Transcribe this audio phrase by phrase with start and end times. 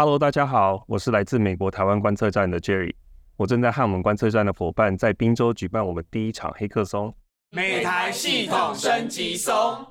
[0.00, 2.94] Hello，大家好，我是来自美国台湾观测站的 Jerry，
[3.36, 7.12] 我正在和我们观测站的伙伴在宾州举办我们第一场黑客松。
[7.50, 9.84] 美台系统升级松。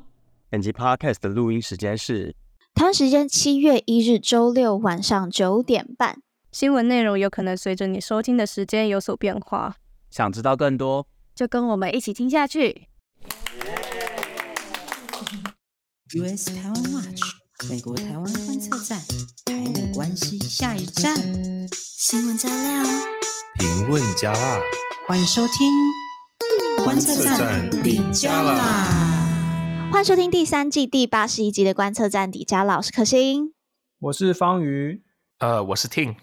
[0.49, 2.33] 本集 Podcast 的录音时间是
[2.73, 6.21] 台湾时间七月一日周六晚上九点半。
[6.53, 9.75] 新闻内容有可能随着你收听的时间有所变化，
[10.09, 11.05] 想知道更多，
[11.35, 12.87] 就跟我们一起听下去。
[16.15, 17.21] US 台湾 Watch，
[17.65, 19.01] 美国台湾观测站，
[19.43, 21.17] 台美关系下一站，
[21.71, 22.83] 新闻加料，
[23.57, 24.61] 评论加辣，
[25.07, 29.89] 欢迎收听观测站底加啦！
[29.91, 33.55] 欢迎收听第三季第八十一集的观测站底加啦，我是可心，
[34.01, 35.01] 我是方瑜，
[35.39, 36.15] 呃，我是 Ting。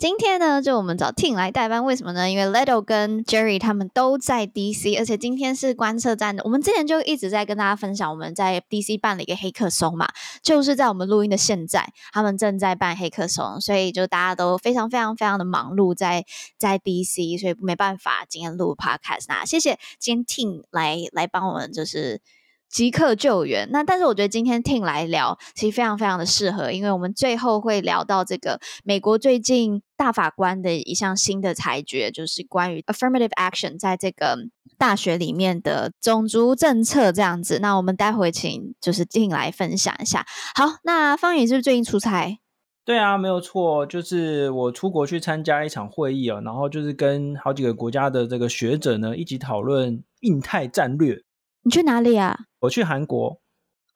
[0.00, 2.30] 今天呢，就我们找 Ting 来代班，为什么呢？
[2.30, 6.34] 因为 Ledo 跟 Jerry 他们都在 DC，而且今天是观测站。
[6.38, 10.08] 我们之前就一直在跟大家分享，我们在 DC 办了一个黑客松嘛，
[10.42, 16.24] 就是在我们录音的现在，他们正在办黑客松，所以就大家都非常非常非常的忙碌在
[16.56, 19.26] 在 DC，所以没办法今天录 Podcast。
[19.28, 22.22] 那谢谢今天 Tin 来来帮我们，就是。
[22.70, 23.68] 即刻救援。
[23.72, 34.38] 那但是我觉得今天 Ting 来聊，其实非常非常的适合，因为我们最后会聊到这个美国最近大法官的一项新的裁决，就是关于 affirmative action 在这个
[34.78, 37.58] 大学里面的种族政策这样子。
[37.60, 40.24] 那我们待会请就是 Ting 来分享一下。
[40.54, 42.38] 好，那方宇是不是最近出差？
[42.82, 51.22] 对啊，没有错，就是我出国去参加一场会议哦，然后就是跟好几个国家的这个学者呢一起讨论印太战略。
[51.62, 52.46] 你去哪里啊？
[52.60, 53.40] 我去韩国。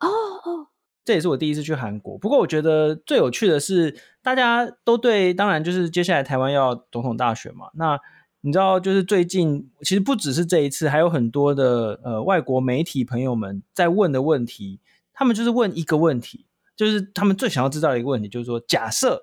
[0.01, 0.69] 哦哦，
[1.05, 2.19] 这也是我第一次去韩国。
[2.19, 7.69] 不过我觉得最有趣的是，大家都对，当然就是接下来台湾要总统大选嘛。
[7.75, 7.99] 那
[8.43, 14.81] 你知道，就是最近其实不只是这一次，还有很多的呃外国媒体朋友们在问的问题，
[15.15, 16.45] 他们就是问一个问题，
[16.77, 19.23] 就是他们最想要知道的一个问题，就是说，假设，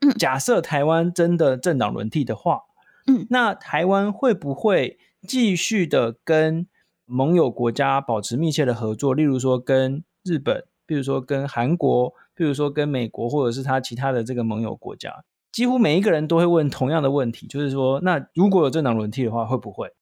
[0.00, 2.60] 嗯，假设台湾真的政党轮替的话，
[3.06, 6.66] 嗯，那台湾会不会继续的跟
[7.10, 19.92] 盟友国家保持密切的合作，例如说跟日本，比如说跟韩国，比如说跟美国，或者是他其他的这个盟友国家，几乎每一个人都会问同样的问题，就是说，那如果有政党轮替的话，会不会？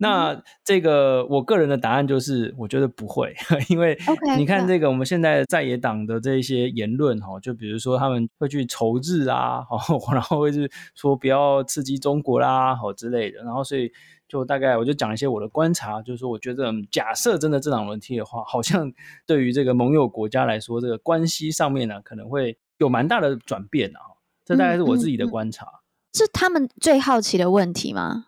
[0.00, 3.34] 那这个我个人的答案就是，我觉得不会，
[3.68, 3.98] 因为
[4.36, 9.64] 你看这个我们现在在野党的这些言论哈，就比如说他们会去仇日啊，
[10.12, 13.90] 然后会是说不要刺激中国啦，好之类的，然后所以。
[14.28, 18.92] 就大概我就讲一些我的观察，就是说我觉得假设真的政党轮替的话，好像
[19.26, 24.00] 对于这个盟友国家来说，这个关系上面呢可能会有蛮大的转变啊。
[24.44, 25.64] 这大概是我自己的观察。
[25.64, 26.18] 嗯嗯嗯。
[26.18, 28.26] 是他们最好奇的问题吗？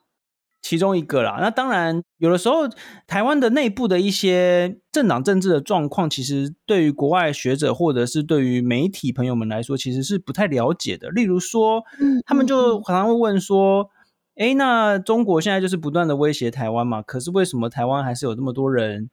[0.62, 1.38] 其中一个啦。
[1.41, 2.69] 那当然，有的时候
[3.06, 11.09] 台湾的内部的一些政党政治的状况，其实对于国外学者或者是对于媒体朋友们来说，其实是不太了解的。
[11.11, 11.82] 例如说，
[12.27, 13.91] 他们就常常会问说。
[14.40, 17.02] 诶，那中国现在就是不断的威胁台湾嘛？
[17.02, 19.10] 可是为什么台湾还是有这么多人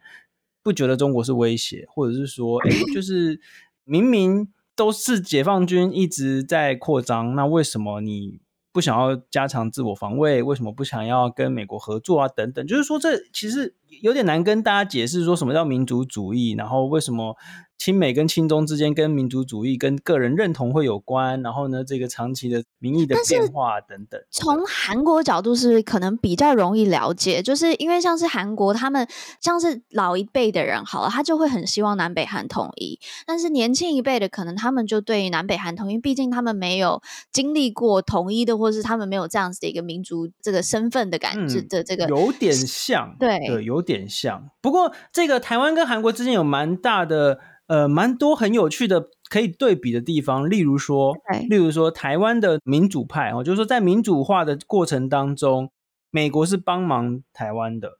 [0.63, 3.41] 不觉得中国是威胁，或者是说，诶，就是
[3.83, 8.39] 明明都是解放军一直在扩张，那为什么你
[8.71, 10.41] 不想要加强自我防卫？
[10.41, 12.29] 为什么不想要跟美国合作啊？
[12.29, 17.35] 等等，就是说这其实有点难跟大家解释，说什么叫民族主义，然后为什么？
[17.77, 21.41] 亲美跟亲中之间，跟民族主义、跟个人认同会有关。
[21.43, 24.19] 然后呢，这个长期的民意的变化等等。
[24.31, 29.07] 从韩国角度是可能比较容易了解，就是因为像是韩国，他们
[29.39, 32.99] 像是老一辈的人，好了，他就会很希望南北韩统一。
[33.25, 37.01] 但是年轻一辈的，可能他们就对南北韩统一，毕竟他们没有
[37.31, 44.49] 经历过统一的，或是他们没有这样子的一个民族这个身份的感觉的这个、嗯，有点像，对对，有点像。
[44.61, 47.39] 不过这个台湾跟韩国之间有蛮大的。
[47.67, 51.13] 呃，蛮多很有趣的可以对比的地方，例如说，
[51.49, 55.69] 例如说台湾的民主派哦，就是说在民主化的过程当中，
[56.09, 57.99] 美国是帮忙台湾的，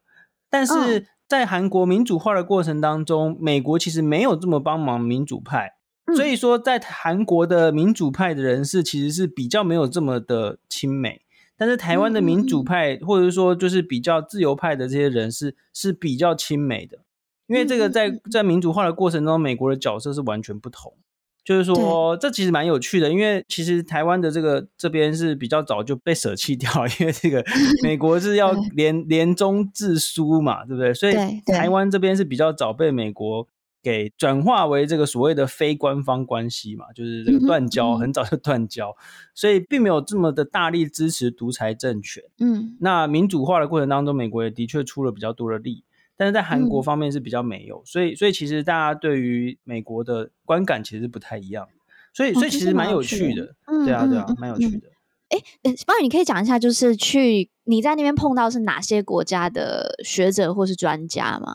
[0.50, 5.74] 但是在韩国民主化的过程当中，美国其实没有这么帮忙民主派，
[6.16, 11.24] 所以说在韩国的民主派的人士其实是比较没有这么的亲美，
[11.58, 17.00] 但是台湾的民主派或者说就是比较自由派的这些人士是比较亲美的。
[17.48, 20.94] 因为这个在在民主化的过程中，美国的角色是完全不同。
[21.46, 27.42] 就是说，这其实蛮有趣的，因为其实台湾的这个这边是比较早就被舍弃掉，因为这个
[27.82, 30.94] 美国是要联联中制苏嘛，对不对？
[30.94, 31.14] 所以
[31.46, 33.48] 台湾这边是比较早被美国
[33.82, 38.94] 给转化为这个所谓的非官方关系嘛，就是这个断交，很早就断交，
[39.34, 42.22] 所以并没有这么的大力支持独裁政权。
[42.40, 45.86] 嗯，那民主化的过程当中，美国也的确出了比较多的力。
[46.18, 51.68] 但是在韩国方面是比较没有，嗯、所以所以其实大家对于美国的观感其实不太一样，
[52.12, 54.88] 所以所以其实蛮有趣的，嗯、对啊对啊，蛮有趣的。
[55.30, 61.54] 哎、嗯，方宇，你可以讲一下，就是去你在那边碰到是哪些国家的学者或是专家吗？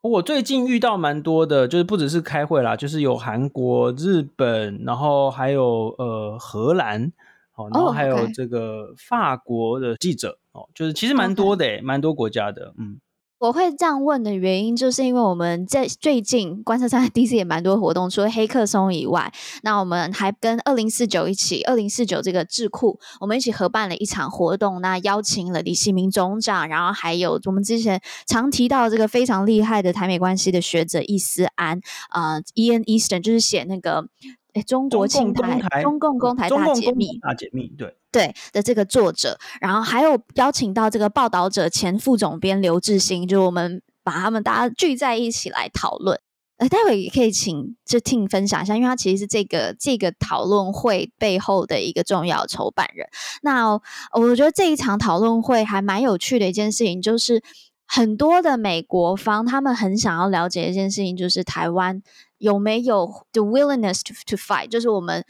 [0.00, 7.12] 我最近遇到蛮多的，就是不只是开会啦，就是有韩国、日本，然后还有呃荷兰，
[7.56, 12.98] 哦，然后还有这个法国的记者哦，就是其实蛮多的，蛮多国家的，嗯。
[13.42, 19.32] 我会这样问的原因，就是因为我们在最近观测站 DC 也蛮多活动，除了黑客松以外，
[19.64, 31.80] 那我们还跟二零四九一起，二零四九这个智库，我们一起合办了一场活动，那邀请了李希明总长，然后还有我们之前常提到这个非常厉害的台美关系的学者易思安，
[32.12, 34.06] 呃，Ian Easton 就是写那个。
[34.54, 46.20] 诶，中国庆台，中共公台大解密，大解密，对对的这个作者，然后还有邀请到这个报道者前副总编刘志新，就我们把他们大家聚在一起来讨论。
[46.58, 53.08] 呃，待会也可以请这 Ting 分享一下，因为他其实是这个这个讨论会背后的一个重要筹办人。
[53.40, 53.72] 那
[54.12, 57.42] 我觉得这一场讨论会还蛮有趣的一件事情，就是
[57.86, 62.02] 很多的美国方他们很想要了解一件事情，就是台湾。
[62.42, 65.24] 有没有 the willingness to to fight，就是我们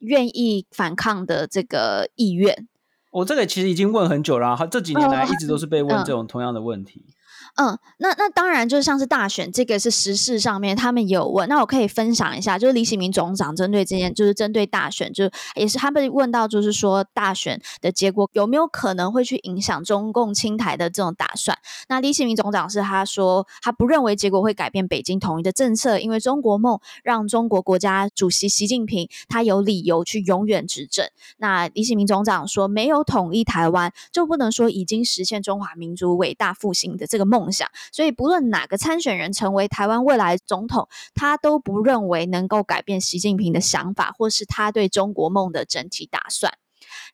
[0.00, 2.68] 愿意反抗的这个意愿？
[3.10, 7.06] 我这个其实已经问很久了，这几年来一直都是被问这种同样的问题。
[7.60, 21.58] 嗯，那那当然就是像是大选，这个是时事上面他们有问，那我可以分享一下，就是李喜明总长针对这件，就是针对大选，就也是他们问到，就是说大选的结果有没有可能会去影响中共侵台的这种打算？
[21.88, 31.04] 那李喜明总长是他说，他不认为结果会改变北京统一的政策，因为中国梦让中国国家主席习近平他有理由去永远执政。
[31.38, 37.47] 那李喜明总长说，没有统一台湾，就不能说已经实现中华民族伟大复兴的这个梦。
[37.50, 46.52] 想，所以不论哪个参选人成为台湾未来总统，他都不认为能够改变习近平的想法，或是他对中国梦的整体打算。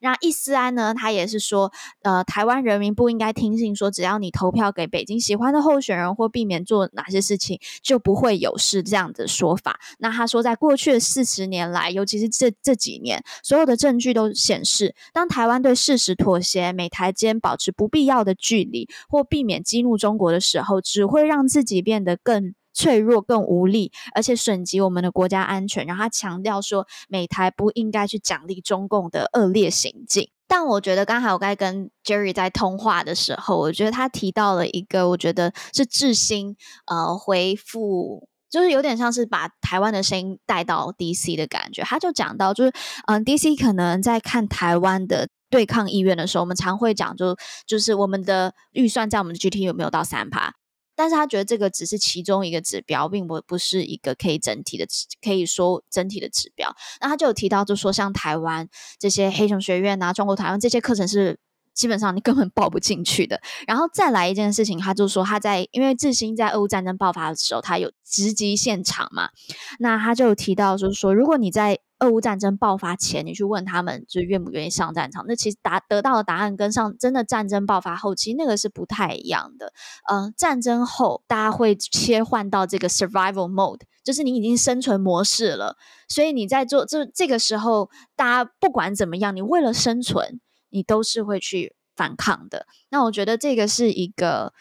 [0.00, 0.94] 那易思安呢？
[0.94, 1.72] 他也是说，
[2.02, 9.78] 呃，台湾人民不应该听信说，只要你投票给北京喜欢的候选人，或避免做哪些事情，就不会有事这样的说法。
[9.98, 22.54] 那他说，在过去的四十年来，尤其是这这几年，所有的证据都显示，当台湾对事实妥协，美台间保持不必要的距离，或避免激怒中国的时候，只会让自己变得更。
[22.74, 25.86] 脆弱更无力，而且损及我们的国家安全。
[25.86, 30.28] 然后他强调说，美台不应该去奖励中共的恶劣行径。
[30.46, 36.54] 但我觉得刚才我该跟 Jerry 在通话的时候，我觉得他提到了一个，我觉得是致新
[36.86, 41.82] 呃回复，就是有点像是把台湾的声音带到 DC 的感觉。
[41.82, 42.72] 他就讲到，就是
[43.06, 47.34] 嗯、，DC 可能在看台湾的对抗意愿的时候，我们常会讲，就
[47.66, 50.52] 就是我们的预算在我们的 GT 有没有到三趴。
[50.96, 56.74] 但是他觉得这个只是其中一个指标，并不不是一个可以整体的指，可以说整体的指标。
[57.00, 58.68] 那他就有提到，就说像台湾
[58.98, 61.38] 这些黑熊学院啊，中国台湾这些课程是
[61.74, 63.40] 基本上你根本报不进去的。
[63.66, 69.30] 然后再来一件事情，他就说他在因为志新在俄乌战争爆发的时候，他有直击现场嘛，
[69.78, 75.24] 那他就提到就是说，如果你在俄乌战争爆发前，你去问他们，就愿不愿意上战场？
[75.26, 79.72] 那其实答得到的答案跟上真的战争爆发后，其实那个是不太一样的。
[80.10, 85.76] 嗯、呃，战争后大家会切换到这个 survival mode，就是你已经生存模式了，
[86.08, 90.40] 所以你在做这这个时候，大家不管怎么样，你为了生存，
[90.74, 92.66] 你都是会去反抗的。
[92.90, 94.52] 那我觉得这个是一个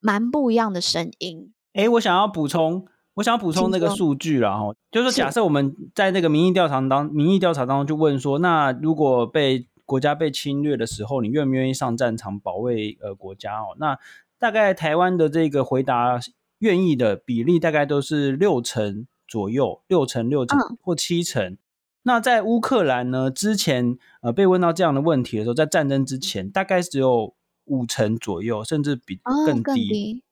[0.00, 1.52] 蛮不一样的声音。
[1.74, 2.86] 诶、欸，我想要补充。
[3.14, 13.76] 我想要补充那个数据啦，哈，就是假设我们在那个民意调查当民意调查当中就问说，那如果被国家被侵略的时候，你愿不愿意上战场保卫呃国家哦？
[13.78, 13.98] 那
[14.38, 16.18] 大概台湾的这个回答
[16.60, 21.44] 愿意的比例大概都是六成左右，六成六成或七成。
[21.44, 21.58] 嗯。
[22.02, 29.60] 那在乌克兰呢，之前呃被问到这样的问题的时候，在战争之前大概只有五成左右，甚至比更低。
[29.60, 30.22] 哦，更低。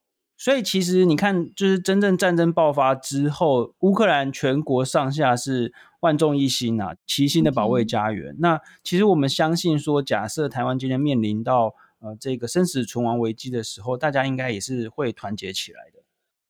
[0.40, 8.32] 所以其实你看，就是真正战争爆发之后，乌克兰全国上下是万众一心啊，齐心的保卫家园。
[8.34, 15.97] 嗯、那其实我们相信说，假设台湾今天面临到呃这个生死存亡危机的时候，大家应该也是会团结起来的。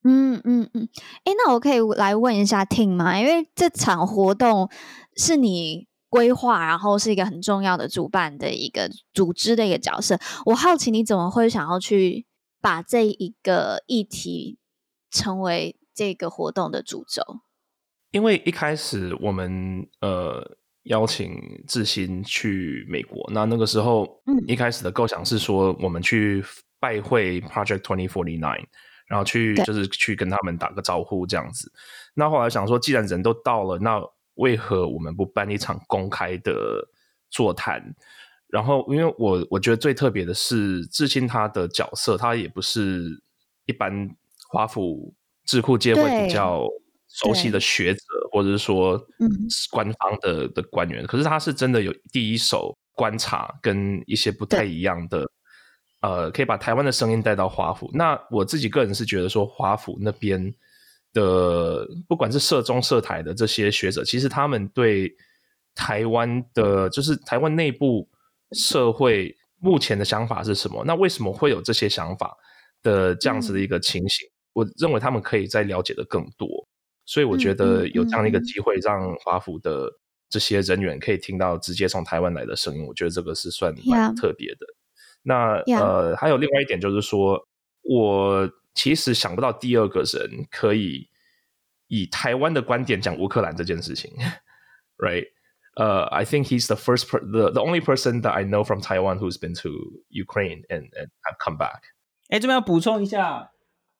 [0.04, 0.88] 嗯嗯嗯。
[1.24, 3.18] 哎，那我可以来问一下 Ting 吗？
[3.18, 4.70] 因为这场活动
[5.16, 10.18] 是你规划，然后是一个很重要的主办的一个组织的一个角色。
[10.46, 12.26] 我好奇你怎么会想要去？
[12.60, 14.58] 把这一个议题
[15.12, 17.22] 成为这个活动的主轴，
[18.10, 26.44] 因为一开始我们呃邀请志新去美国，那那个时候，嗯，一开始的构想是说我们去
[26.80, 28.64] 拜会 Project Twenty Forty Nine，
[29.08, 31.72] 然后去就是去跟他们打个招呼这样子。
[32.14, 34.00] 那后来想说，既然人都到了，那
[34.34, 36.86] 为何我们不办一场公开的
[37.30, 37.94] 座谈？
[38.48, 43.22] 然后，因为我我觉得最特别的是智兴他的角色，他也不是
[43.66, 44.08] 一般
[44.48, 45.12] 华府
[45.44, 46.66] 智库界会比较
[47.08, 48.00] 熟悉的学者，
[48.32, 48.98] 或者是说
[49.70, 55.30] 官方的、嗯、的官员，可是他是真的有第一手观察跟一些不太一样的，
[56.00, 57.90] 呃，可以把台湾的声音带到华府。
[57.94, 60.54] 那我自己个人是觉得说，华府那边
[61.12, 65.14] 的不管是涉中涉台的这些学者，其实他们对
[65.74, 68.08] 台湾的，就是台湾内部。
[68.52, 70.82] 社会目前的想法是什么？
[70.86, 72.34] 那为什么会有这些想法
[72.82, 74.26] 的这样子的一个情形？
[74.26, 76.48] 嗯、我认为他们可以再了解的更多，
[77.04, 79.86] 所以我觉得有这样的一个机会，让华府的
[80.30, 84.64] 这些人员可以听到直接从台湾来的声音，我觉得这个是算蛮特别的。
[84.64, 84.77] Yeah.
[85.22, 87.46] 那.呃，还有另外一点就是说，
[87.82, 91.08] 我其实想不到第二个人可以
[91.88, 94.12] 以台湾的观点讲乌克兰这件事情
[94.98, 95.26] ，right？
[95.76, 99.38] 呃、uh,，I think he's the first, per, the the only person that I know from Taiwan who's
[99.38, 99.70] been to
[100.10, 101.82] Ukraine and and have come back.
[102.30, 103.52] 哎，这边要补充一下，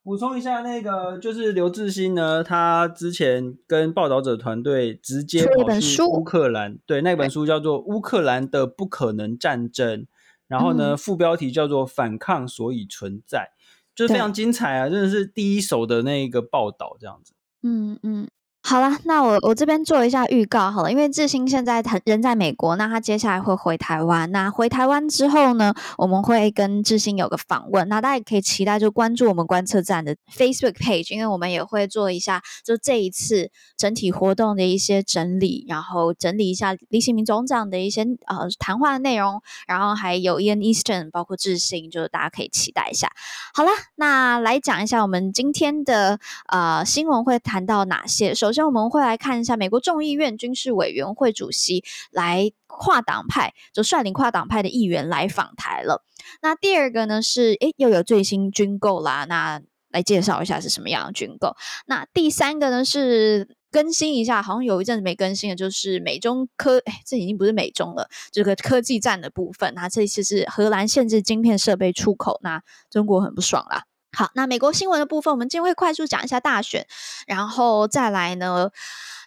[0.03, 10.01] 补充一下，那个就是刘志新呢，他之前跟报道者团队直接跑去乌克兰，对，那本书叫做《乌克兰的不可能战争》，
[10.49, 13.53] 然后呢，嗯、副标题叫做“反抗所以存在”，
[13.95, 17.35] 就是非常精彩啊，真的是第一手的那个报道这样子。
[17.63, 18.29] 嗯嗯。
[18.69, 24.31] 好了，那我我这边做一下预告好了，因为致昕现在他人在美国，那他接下来会回台湾。
[24.31, 27.89] 那回台湾之后呢，我们会跟致昕有个访问。
[27.89, 43.11] 那大家也可以期待，就关注我们观测站的 Facebook page，因为我们也会做一下就这一次整体活动的一些整理，然后整理一下李喜明总长的一些呃谈话的内容，然后还有 Ian Easton，包括致昕，就是大家可以期待一下。
[43.55, 46.21] 好了，那来讲一下我们今天的
[46.53, 48.35] 呃新闻会谈到哪些。
[48.35, 56.05] 首先，我们会来看一下美国众议院军事委员会主席来跨党派，就率领跨党派的议员来访台了。
[56.43, 59.25] 那第二个呢是，诶，又有最新军购啦。
[59.29, 59.61] 那
[59.91, 61.57] 来介绍一下是什么样的军购。
[61.87, 69.73] 那第三个呢是更新一下，好像有一阵子没更新的，就是美中科，诶，这已经不是美中了，这个科技战的部分。
[69.75, 73.85] 那这一次是荷兰限制晶片设备出口，那中国很不爽啦。
[74.17, 76.87] 好，那美国新闻的部分，我们今天会快速讲一下大选，
[77.27, 78.71] 然后再来呢，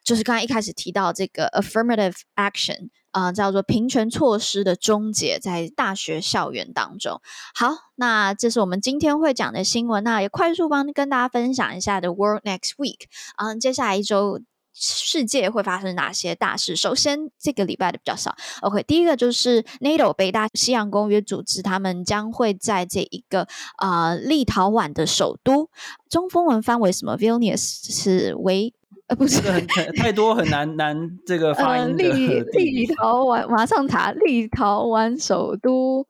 [0.03, 7.21] 就是刚才一开始提到这个 affirmative action，啊、叫做平权措施的终结，在大学校园当中。
[7.53, 13.01] 好，那这是我们今天会讲的新闻，那也快速帮跟大家分享一下 The World Next Week，
[13.37, 14.41] 嗯、接下来一周。
[14.73, 16.75] 世界会发生哪些大事？
[16.75, 18.35] 首先，这个礼拜的比较少。
[18.61, 23.47] OK，第一个就是 NATO 北大西洋公约组织，他们将会在这一个
[23.77, 25.69] 呃立陶宛的首都，
[26.09, 28.73] 中风文翻为什么？Vilnius 是为
[29.07, 32.39] 呃不是很太多很难难这个发音的、呃、立
[32.71, 36.07] 立陶宛马上查立陶宛首都。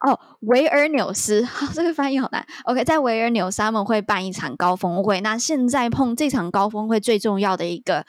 [0.00, 2.46] 哦，维尔纽斯， 好，这个翻译好难。
[2.64, 5.20] OK，在维尔纽斯他们会办一场高峰会。
[5.20, 8.06] 那现在碰这场高峰会最重要的一个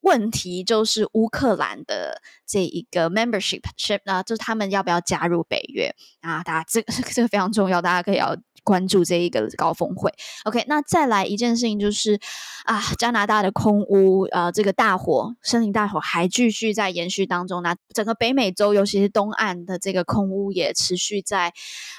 [0.00, 3.60] 问题就是乌克兰的这一个 membership，
[4.04, 6.42] 那就是他们要不要加入北约啊？
[6.42, 8.36] 大家这个这个非常重要，大家可以要。
[8.64, 10.12] 关注这一个高峰会
[10.44, 12.18] ，OK，那再来一件事情就是
[12.64, 17.62] 啊，加拿大的空污呃，这个大火，森林大火还继续在延续当中。
[17.62, 21.52] 那整个北美洲，尤其是东岸的这个空屋也持续在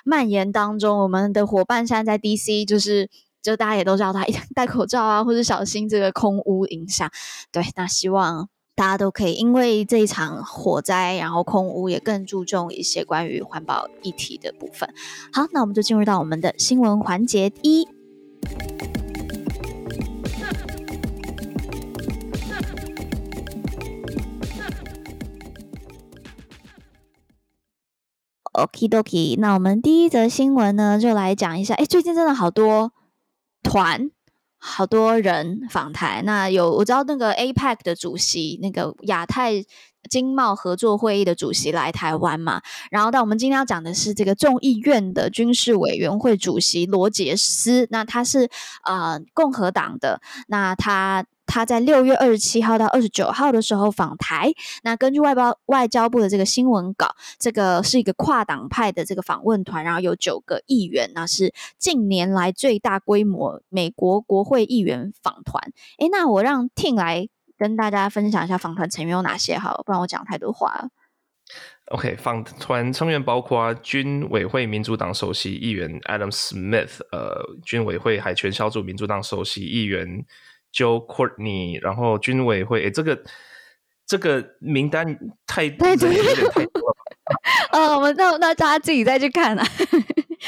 [0.06, 1.00] 蔓延当中。
[1.00, 3.10] 我们的伙伴现在在 DC，就是
[3.42, 7.12] 就大家也都知道他 戴口罩啊，或者小心这个空污影响。
[7.52, 8.50] 对，那希望。
[8.76, 14.92] 大家都可以因为这一场火灾，然后空屋也更注重一些关于环保议题的部分。
[15.32, 17.88] 好，那我们就进入到我们的新闻环节一。
[28.54, 31.76] OK，Doki，那我们第一则新闻呢，就来讲一下。
[31.76, 32.92] 哎，最近真的好多
[33.62, 34.10] 团。
[34.66, 39.64] 好多人访台，那有我知道那个 APEC 的主席，那个亚太
[40.10, 48.50] 经贸合作会议的主席来台湾嘛，然后但我们今天要讲的是这个众议院的军事委员会主席罗杰斯，那他是
[48.86, 51.26] 呃共和党的，那他。
[51.46, 54.52] 他在六月二十七号到二十九号的时候访台。
[54.84, 65.72] 那根据外包外交部的这个新闻稿，这个是一个跨党派的这个访问团，然后有九个议员，那是近年来最大规模美国国会议员访团。
[66.00, 70.90] 诶，那我让 Ting 来跟大家分享一下访团成员有哪些，好，不然我讲太多话了。
[71.92, 80.26] OK，访团成员包括军委会民主党首席议员 Adam Smith，呃，军委会海权小组民主党首席议员。
[80.74, 83.24] Joe Courtney，然后军委会，诶，这个
[84.06, 85.06] 这个名单
[85.46, 86.98] 太太多太多了。
[87.72, 89.66] 呃， 我们那那大家自己再去看啊，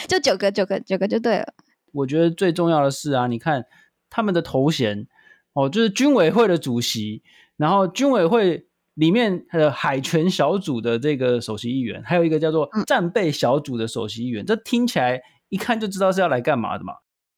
[0.08, 1.54] 就九个九个九个就对了。
[1.94, 3.66] 我觉得最重要的是啊，你看
[4.10, 5.08] 他们的头衔
[5.54, 7.24] 哦，就是军委会的主席，
[7.56, 16.96] 然后军委会里面的海权小组的这个首席议员，还有一个叫做战备小组的首席议员，嗯、这听起来一看就知道是要来干嘛的嘛，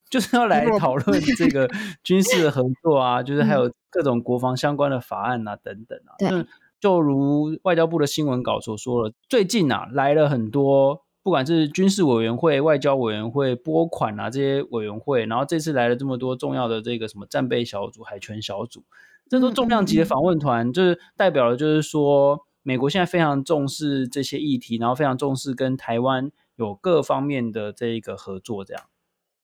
[0.10, 1.70] 就是要来 讨论这个
[2.04, 6.16] 军事的合作啊，就是还有各种国防相关的法案啊等等啊。
[6.18, 6.46] 对。
[6.80, 18.84] 就如外交部的新闻稿所说了，最近啊来了很多，不管是军事委员会、外交委员会、拨款啊这些委员会，然后这次来了这么多重要的这个什么战备小组、海权小组，
[19.28, 28.84] 这都重量级的访问团，就是代表了就是说，美国现在非常重视这些议题，然后非常重视跟台湾有各方面的这一个合作，这样。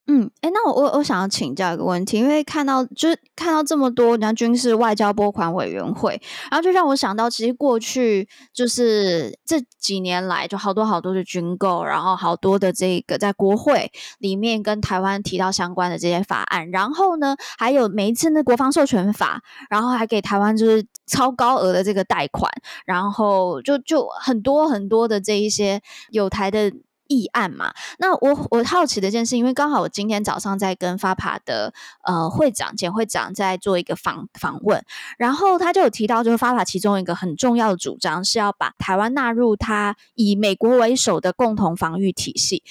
[0.05, 22.51] 嗯，哎，那我我我想要请教一个问题，因为看到就是看到这么多，像军事外交拨款委员会，然后就让我想到，其实过去就是这几年来，就好多好多的军购，然后好多的这个在国会里面跟台湾提到相关的这些法案，然后呢，还有每一次那国防授权法，然后还给台湾就是超高额的这个贷款，
[22.85, 26.73] 然后就就很多很多的这一些有台的。
[27.07, 34.83] 议案嘛，那我我好奇的一件事，因为刚好我今天早上在跟 FAPA 的呃会长简会长在做一个访访问，
[35.17, 42.63] 然后他就有提到，就是 FAPA 其中一个很重要的主张是要把台湾纳入他以美国为首的共同防御体系，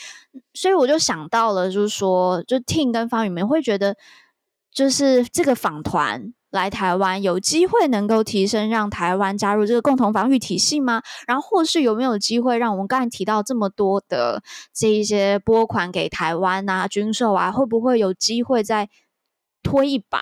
[0.55, 3.97] 所以我就想到了，就是说，就 Tim 跟方宇们会觉得，
[4.73, 6.33] 就是这个访团。
[6.53, 11.03] 来台湾有机会能够提升，让台湾加入这个共同防御体系吗？
[11.27, 14.43] 然后或是有没有机会让我们刚才提到这么多的
[14.73, 18.89] 这一些拨款给台湾啊、军售啊，会不会有机会再
[19.63, 20.21] 推一把？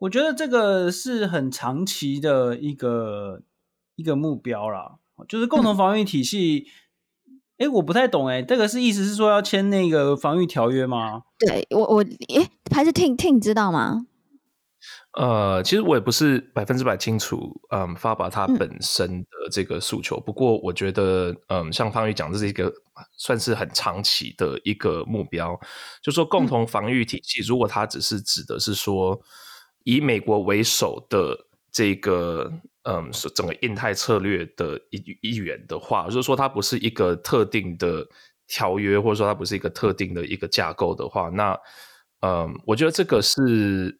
[0.00, 3.42] 我觉得这个是很长期的一个
[3.96, 4.96] 一个目标啦，
[5.28, 6.66] 就是共同防御体系。
[7.58, 11.22] 哎、嗯，我不太懂哎，这个是意思是说要签那个防御条约吗？
[11.38, 14.06] 对我我哎，还是听听知道吗？
[15.18, 20.16] 呃，其实我也不是百分之百清楚，嗯，FAPA 它本身的这个诉求。
[20.16, 22.72] 嗯、不过我觉得，嗯，像方宇讲，这是一个
[23.18, 25.58] 算是很长期的一个目标。
[26.02, 29.20] 就说共同防御体系，嗯、如果它只是指的是说
[29.82, 31.36] 以美国为首的
[31.72, 32.50] 这个，
[32.84, 38.06] 嗯，整个印太策略的一一员的话，就是说它不是一个特定的
[38.46, 41.58] 条约，或者说它不是一个特定的一个架构的话，那，
[42.20, 43.98] 嗯，我觉得这个是。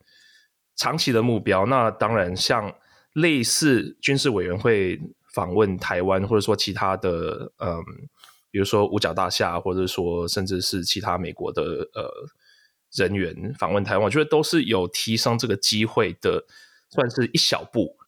[0.80, 2.74] 长期的目标，那当然像
[3.12, 4.98] 类似军事委员会
[5.34, 7.84] 访问台湾，或者说其他的，嗯，
[8.50, 11.62] 比如说五角大厦，或者说甚至是其他美国的
[11.92, 12.10] 呃
[12.96, 16.46] 人员访问台湾，我觉得都是有提升这个机会的，
[16.88, 17.98] 算是一小步。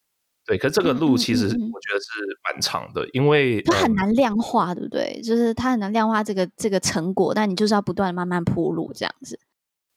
[0.47, 2.09] 对，可是这个路其实我觉得是
[2.43, 5.21] 蛮长的，嗯嗯嗯，因为它很难量化，对不对？
[5.23, 9.39] 就是它很难量化这个这个成果，但你就是要不断慢慢铺路这样子。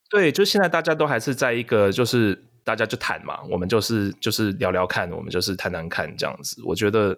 [0.10, 2.44] 对，就现在大家都还是在一个就是。
[2.66, 6.60] 大家就谈嘛，我们就是就是聊聊看，我们就是谈谈看这样子。
[6.66, 7.16] 我觉得，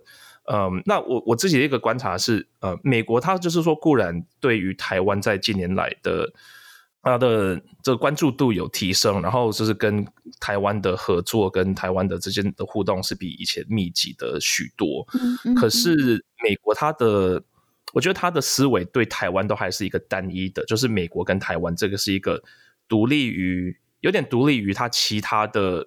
[0.51, 6.33] 嗯，那我我自己的一个观察是，呃，美国它就是说，固然对于台湾在近年来的
[7.01, 10.05] 它的这个关注度有提升，然后就是跟
[10.41, 15.07] 台湾的合作、跟台湾的之间的互动是比以前密集的许多。
[15.13, 15.55] 嗯嗯。
[15.55, 17.41] 可是美国它的，
[17.93, 22.43] 我觉得它的思维对台湾都还是一个单一的，就是美国跟台湾这个是一个
[22.89, 23.77] 独立于。
[24.07, 25.85] 有点独立于他其他的，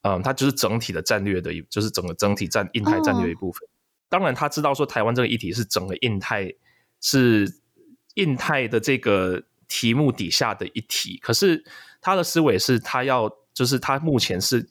[0.00, 3.60] 嗯，他就是整体的战略的一，就是整个整体战印太战略的一部分。
[3.60, 3.70] Oh.
[4.08, 6.52] 当然，他知道说台湾这个议题是整个印太
[7.02, 7.60] 是
[8.14, 11.18] 印太的这个题目底下的一题。
[11.18, 11.62] 可是
[12.00, 14.66] 他的思维是他要，就是他目前是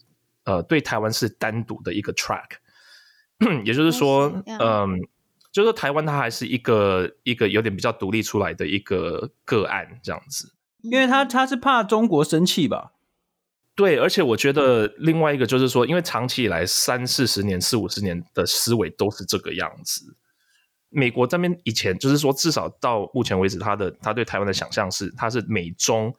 [0.45, 2.49] 呃对台湾是单独的一个 track，
[3.63, 4.99] 也就是说，嗯，
[5.51, 10.51] 就是说台湾它还是一个一个有点比较独立出来的一个个案这样子。
[10.81, 12.93] 因为他他是怕中国生气吧？
[13.75, 20.17] 对，而且我觉得另外一个就是说，因为长期以来三四十年、四五十年的思维都是这个样子。
[20.89, 26.13] 美国这边以前就是说，至少到目前为止，他的他对台湾的想象是，它是美中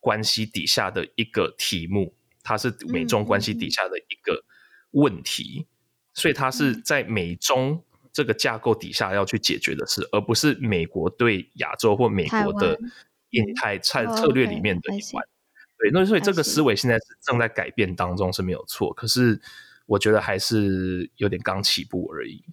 [0.00, 4.44] 关系底下的一个题目，它是美中关系底下的一个
[4.92, 5.66] 问题，
[6.14, 7.82] 所以它是在美中
[8.12, 12.78] 这个架构底下要去解决的事，而不是美国对亚洲或美国的。
[13.36, 15.22] 印太策策略里面的一环，
[15.78, 18.92] 对，那所以这个思维现在是正在改变当中，是没有错。
[18.94, 19.40] 可是
[19.86, 22.44] 我觉得还是有点刚起步而已。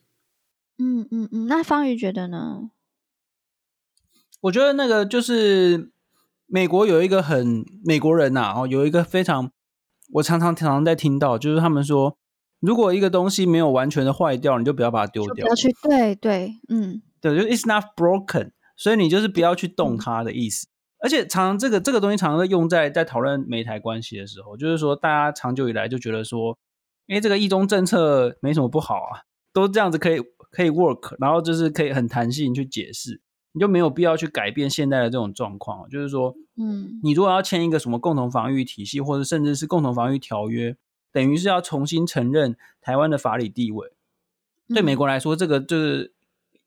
[0.78, 2.72] 嗯嗯嗯，那方宇觉得呢？
[4.42, 5.92] 我觉得那个就是
[6.48, 9.52] 美国有一个很美国人呐，哦，有一个非常
[10.14, 12.18] 我常常常常在听到，就是他们说
[12.60, 15.46] 如果一个东西没有完全的坏掉，你就不要把它丢掉。
[15.46, 20.68] 不要去，对对，嗯，对，就 it's not broken，所以你就是不要去动它的意思。
[21.04, 26.58] 嗯、而且常常这个这个东西常常会用在在讨论美台关系的时候，就是说大家长久以来就觉得说，
[27.08, 33.22] 因为，这个一中政策没什么不好啊，都这样子可以可以 work，然后就是可以很弹性去解释。
[33.52, 40.76] 你就没有必要去改变现在的这种状况，就是说，嗯，你如果要签一个什么共同防御体系，或者甚至是共同防御条约，
[41.12, 43.92] 等于是要重新承认台湾的法理地位。
[44.70, 46.14] 对美国来说，这个就是。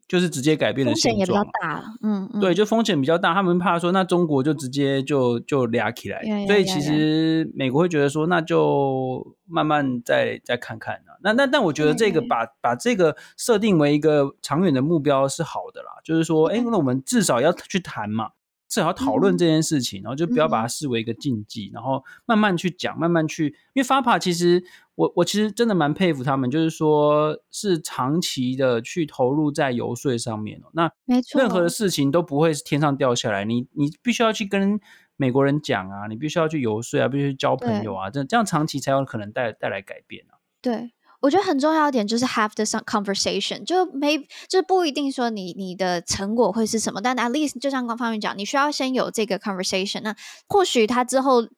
[0.09, 18.31] 就是直接改变了现状，风险也比较大，嗯，嗯，对，就风险比较大，他们怕说那中国就直接就就俩起来，所以其实美国会觉得说那就慢慢再再看看啊，那那但我觉得这个把把这个设定为一个长远的目标是好的啦，就是说，哎，那我们至少要去谈嘛。
[18.69, 23.55] 至少要讨论这件事情，嗯、然后就不要把它视为一个禁忌，嗯、然后慢慢去讲，慢慢去。
[23.75, 24.63] 因为 FAPA 其实
[24.95, 30.71] 我我其实真的蛮佩服他们，就是说是长期的去投入在游说上面哦。
[30.73, 34.81] 那没错，任何的事情都不会是天上掉下来，你你必须要去跟
[35.17, 40.41] 美国人讲啊，你必须要去游说啊，必须交朋友啊，这这样长期才有可能带带来改变啊。
[40.61, 40.93] 对。
[41.27, 44.17] 我觉得很重要一点就是 have the conversation，就没
[44.49, 50.15] 就不一定说你你的成果会是什么，但 at least 就像刚方面讲，你需要先有这个 conversation，那
[50.47, 51.49] 或许他之后。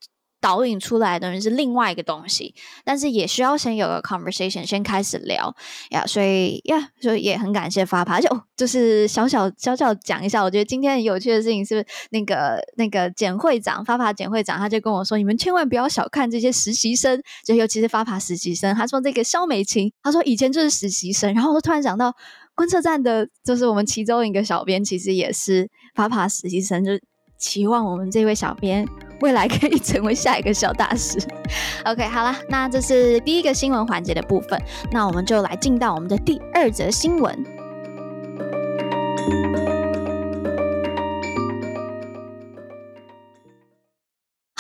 [0.40, 5.55] 导引出来的人是另外一个东西，但是也需要先有个 conversation，先开始聊
[5.90, 6.07] 呀。
[6.07, 10.42] 所以呀，所以也很感谢 FAPA，就就是小小小小讲一下。
[10.42, 22.14] 我觉得今天很有趣的事情是，那个那个简会长，FAPA 简会长，他就跟我说：“你们千万不要小看这些实习生，就尤其是 FAPA 实习生。”他说：“这个肖美琴，他说以前就是实习生。”然后我突然想到，
[22.55, 26.92] 观测站的，就是我们其中一个小编，其实也是 FAPA 实习生，就
[27.38, 28.87] 期望我们这位小编。
[29.20, 31.18] 未来可以成为下一个小大师。
[31.85, 37.44] OK，好了，那这是第一个新闻环节的部分，那我们就来进到我们的第二则新闻。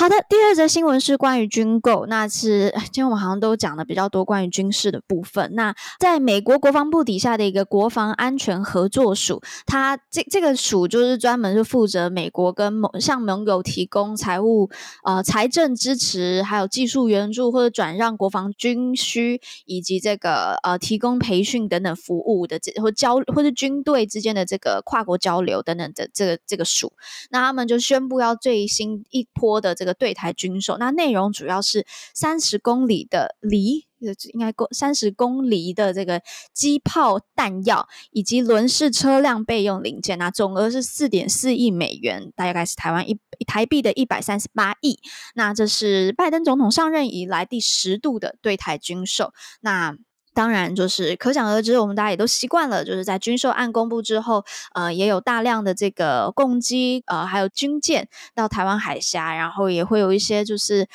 [0.08, 5.50] 好的，第二则新闻是关于军购，那是今天我们好像都讲的比较多关于军事的部分。
[5.52, 14.70] 那在美国国防部底下的一个国防安全合作署，它这这个署就是专门是负责美国跟盟向盟友提供财务
[15.04, 26.94] 呃财政支持，还有技术援助或者转让国防军需，以及这个呃提供培训等等服务的这或交或者军队之间的这个跨国交流等等的这个这个署。
[27.30, 29.97] 那他们就宣布要最新一波的这个。
[29.98, 33.86] 对台军售，那内容主要是三十公里的离，
[34.32, 36.22] 应该够三十公里的这个
[36.54, 44.98] 机炮弹药以及轮式车辆备用零件，那总额是四点四亿美元，大概是台湾一台币的一百三十八亿。
[45.34, 49.96] 那这是拜登总统上任以来第十度的对台军售，那。
[50.38, 60.86] 当然，就是可想而知，我们大家也都习惯了，就是在军售案公布之后，呃，也有大量的这个共机，呃，还有军舰到台湾海峡，然后也会有一些就是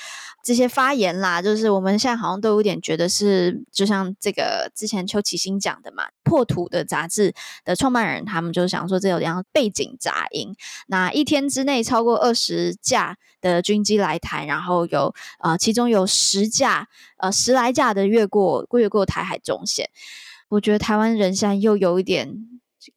[0.42, 7.34] 这些发言啦，就是我们现在好像都有点觉得是，就像这个之前邱启新讲的嘛，破土的杂志
[7.66, 10.56] 的创办人，他们就想说这有点背景杂音，
[10.88, 16.88] 那一天之内超过二十架的军机来台，然后有呃，其中有十架，
[17.24, 19.40] 呃，十来架的越过越过台海。
[19.40, 19.90] 中线，
[20.50, 22.30] 我觉得台湾人现在又有一点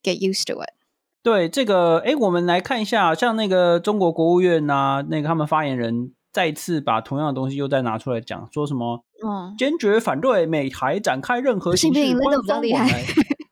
[0.03, 0.75] get used to it。
[1.23, 9.05] 对这个，哎，我们来看一下，像那个中国国务院呐、啊，那个他们发言人再次把同样的东西又再拿出来讲，说什么？
[9.25, 13.05] 嗯，坚决反对美台展开任何形式官方往来。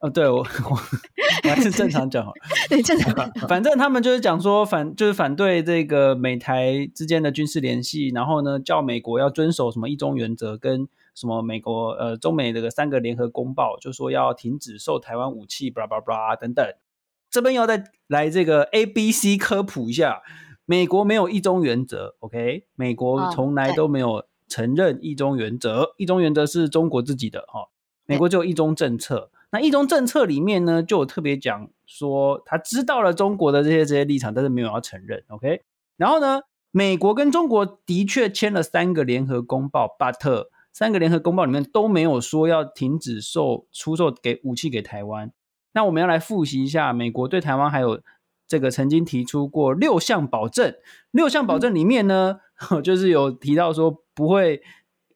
[0.04, 0.38] 哦，对我
[0.68, 2.36] 我我还是正常讲好了。
[2.68, 3.14] 对，正常。
[3.48, 10.88] 反正他们就是讲说反，就是反对这个美台之间的军事联系，然后呢，叫美国要遵守什么一中原则跟。
[11.14, 16.66] 什么美国呃中美这个三个联合公报就说要停止售台湾武器，巴拉巴拉巴拉等等。
[17.30, 20.22] 这边要再来这个 A B C 科普一下，
[20.66, 22.66] 美国没有一中原则，OK？
[22.74, 27.68] 美国从来都没有承认一中原则，哦、一中原则是中国自己的哈、哦。
[28.06, 35.62] 美国就有一中政策，那一中政策里面呢，就有特别讲说他知道了中国的这些这些立场，但是没有要承认，OK？
[35.96, 36.40] 然后呢，
[36.72, 45.30] 美国跟中国的确签了三个联合公报，but 三个联合公报里面都没有说要停止售出售给武器给台湾。
[45.72, 48.00] 那我们要来复习一下，美国对台湾还有
[48.48, 50.74] 这个曾经提出过六项保证。
[51.12, 52.40] 六项保证里面呢，
[52.72, 54.62] 嗯、 就是有提到说不会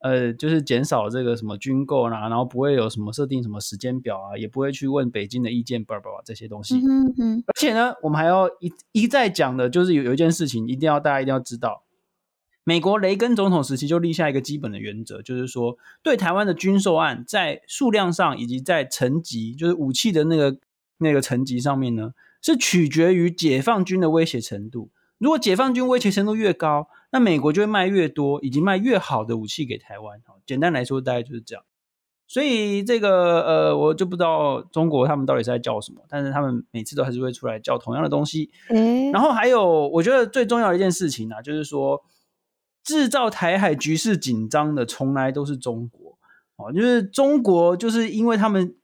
[0.01, 6.77] 呃，就是减少这个什么军购啦，然后不会有什么设定什么时间表啊，也不会去问北京的意见，叭叭叭这些东西。
[6.77, 7.45] 嗯嗯。
[7.47, 11.83] 而且呢，我们还要一一再讲的，就是有有一件事情一定要大家一定要知道。
[12.65, 20.59] 美国雷根总统时期就立下一个基本的原则，就是说对台湾的军售案在数量上以及在层级，就是武器的那个
[20.99, 24.91] 那个层级上面呢，是取决于解放军的威胁程度。
[25.17, 30.21] 如果解放军威胁程度越高，那美国就会卖越多以及卖越好的武器给台湾。
[30.47, 31.65] 简单来说，大概就是这样。
[32.27, 38.51] 所以这个呃，我就不知道中国他们到底是在叫什么，但是他们每次都还是会出来叫同样的东西。
[38.69, 42.05] 嗯、然后还有，我觉得最重要的一件事情啊，就是说
[42.85, 46.19] 制造台海局势紧张的从来都是中国
[46.57, 48.77] 哦，就是中国就是因为他们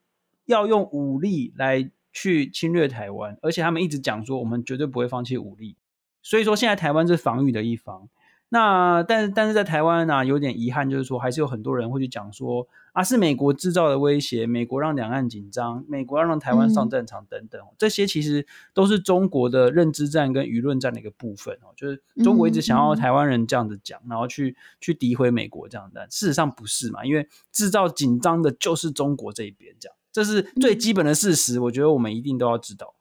[0.47, 5.77] 要用武力来去侵略台湾，而且他们一直讲说我们绝对不会放弃武力，
[6.25, 8.09] 所以说现在台湾是防御的一方。
[8.51, 29.97] 那但是但是在台湾呢、啊，有点遗憾，就是说还是有很多人会去讲说啊，是美国制造的威胁，美国让两岸紧张，美国要让台湾上战场等等，嗯、这些其实都是中国的认知战跟舆论战的一个部分哦，就是中国一直想要台湾人这样子讲，嗯、然后去去诋毁美国这样的，事实上不是嘛，因为制造紧张的就是中国这一边，这样。
[30.13, 32.95] 这是最基本的事实，我觉得我们一定都要知道。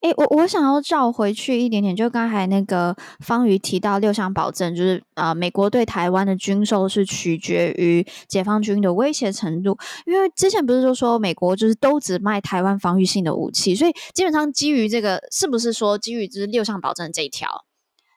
[0.00, 17.48] 哎，我我想要照回去一点点，就刚才那个方瑜提到六项保证，就是啊、呃，美国对台湾的军售是取决于解放军的威胁程度，因为之前不是就说美国就是都只卖台湾防御性的武器，所以基本上基于这个，是不是说基于就是六项保证这一条，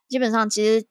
[0.08, 0.86] 基本上其实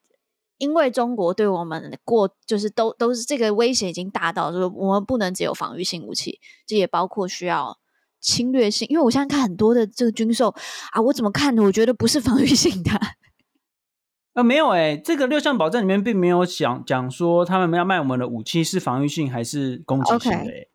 [0.59, 7.79] 因为中国对我们过就是都都是这个威胁已经大到，就是我们不能只有防御性武器，这也包括需要。
[8.21, 10.55] 侵略性，因为我现在看很多的这个军售
[10.93, 11.63] 啊，我怎么看的？
[11.63, 12.91] 我觉得不是防御性的。
[14.35, 20.69] 呃，没有哎、欸，这个六项保证里面并没有讲讲说他们要卖我们的武器是防御性还是攻击性的、欸，Okay.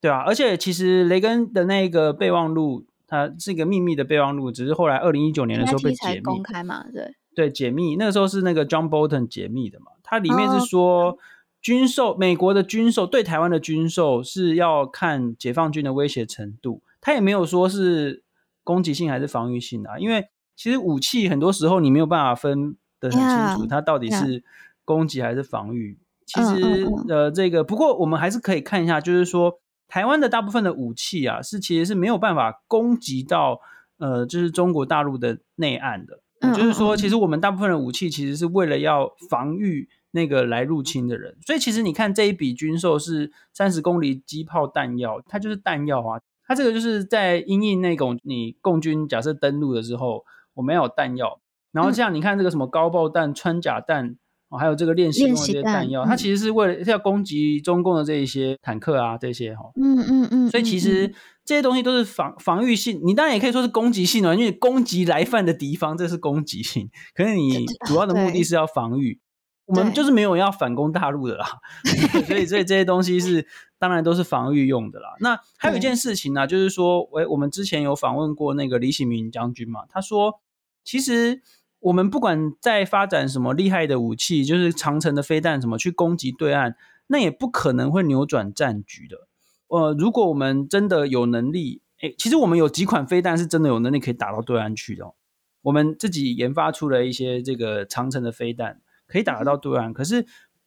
[0.00, 7.96] 对啊，而且其实雷根的那个备忘录，它是一个秘密的备忘录，只是后来二零一九年的时候被解密公开嘛，对对，解密。
[7.96, 11.10] 那个时候是那个 John Bolton 解密的嘛，它里面是说。
[11.10, 11.18] Oh.
[11.60, 18.22] 军售，美国的军售对台湾的军售是要看解放军的威胁程度，他也没有说是
[18.62, 24.44] 攻击性还是防御性的啊，因为其实武器很多时候你没有办法分得很清楚，它到底是
[24.84, 25.98] 攻击还是防御。
[26.26, 33.58] 其实呃，这个不过我们还是可以看一下，就是说台湾的大部分的武器啊，是其实是没有办法攻击到
[33.96, 36.20] 呃，就是中国大陆的内岸的，
[36.54, 39.88] 就是说其实我们大部分的武器其实是为了要防御。
[40.10, 46.18] 那个来入侵的人，所以其实你看这一笔军售是三十公里机炮弹药，它就是弹药啊。
[46.48, 51.40] 它这个就是在因应那种你共军假设登陆的时候，我们要有弹药。
[51.70, 54.16] 然后像你看这个什么高爆弹、穿甲弹，
[54.48, 59.70] 哦还有这个练习用的这些弹药，它其实是为了要攻击中共的这一些坦克啊这些哈。
[59.76, 60.50] 嗯嗯嗯。
[60.50, 61.12] 所以其实
[61.44, 66.90] 这些东西都是防防御性，你当然也可以说是攻击性的，因为攻击来犯的敌方，这是攻击性。
[67.14, 69.20] 可是你主要的目的是要防御。
[69.68, 71.46] 我们就是没有要反攻大陆的啦，
[72.26, 73.46] 所以所以这些东西是
[73.78, 75.10] 当然都是防御用的啦。
[75.20, 80.40] 那还有一件事情呢、啊，就是说，喂，我们之前有访问过那个李喜明将军嘛，他说，
[80.82, 81.42] 其实
[81.80, 86.74] 我们不管在发展什么厉害的武器，就是长城的飞弹什么去攻击对岸，
[87.08, 89.28] 那也不可能会扭转战局的。
[89.66, 95.12] 呃，如果我们真的有能力，诶，其实我们有几款飞弹是真的有能力可以打到对岸去的。
[95.60, 98.80] 我们自己研发出了一些这个长城的飞弹。
[99.08, 100.24] 可以打得到对岸，可是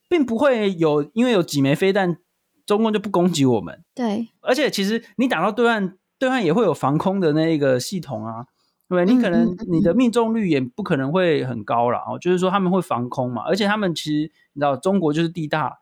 [0.10, 2.18] 并不会有，因为有几枚飞弹，
[2.66, 3.82] 中共就不攻击我们。
[3.96, 8.46] 对，而且其实你打到对岸，对岸也会有防空的那个系统啊，
[8.90, 12.00] 对，你可能你的命中率也不可能会很高了。
[12.00, 15.78] 哦，就是说他们会防空嘛，而且他们其实你知道，中国就是地大，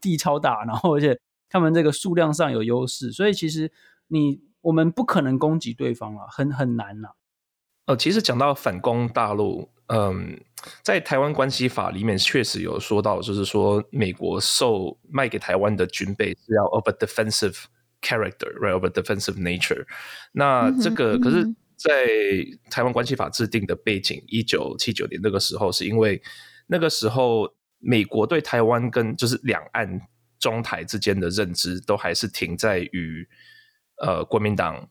[0.00, 3.70] 地超大，然后而且他们这个数量上有优势，所以其实
[4.08, 7.16] 你我们不可能攻击对方了，很很难了。
[7.86, 9.70] 呃，其实讲到反攻大陆。
[9.88, 10.40] 嗯，
[10.82, 17.56] 在台湾关系法里面确实有说到，就是说美国售卖给台湾的军备是要 of a defensive
[18.02, 19.86] character，right，of a defensive nature。
[20.32, 21.44] 那这个可是，
[21.76, 22.08] 在
[22.68, 26.20] 台湾关系法制定的背景，一九七九年那个时候，是因为
[26.66, 30.00] 那个时候美国对台湾跟就是两岸
[30.40, 33.28] 中台之间的认知，都还是停在于
[34.02, 34.88] 呃国民党、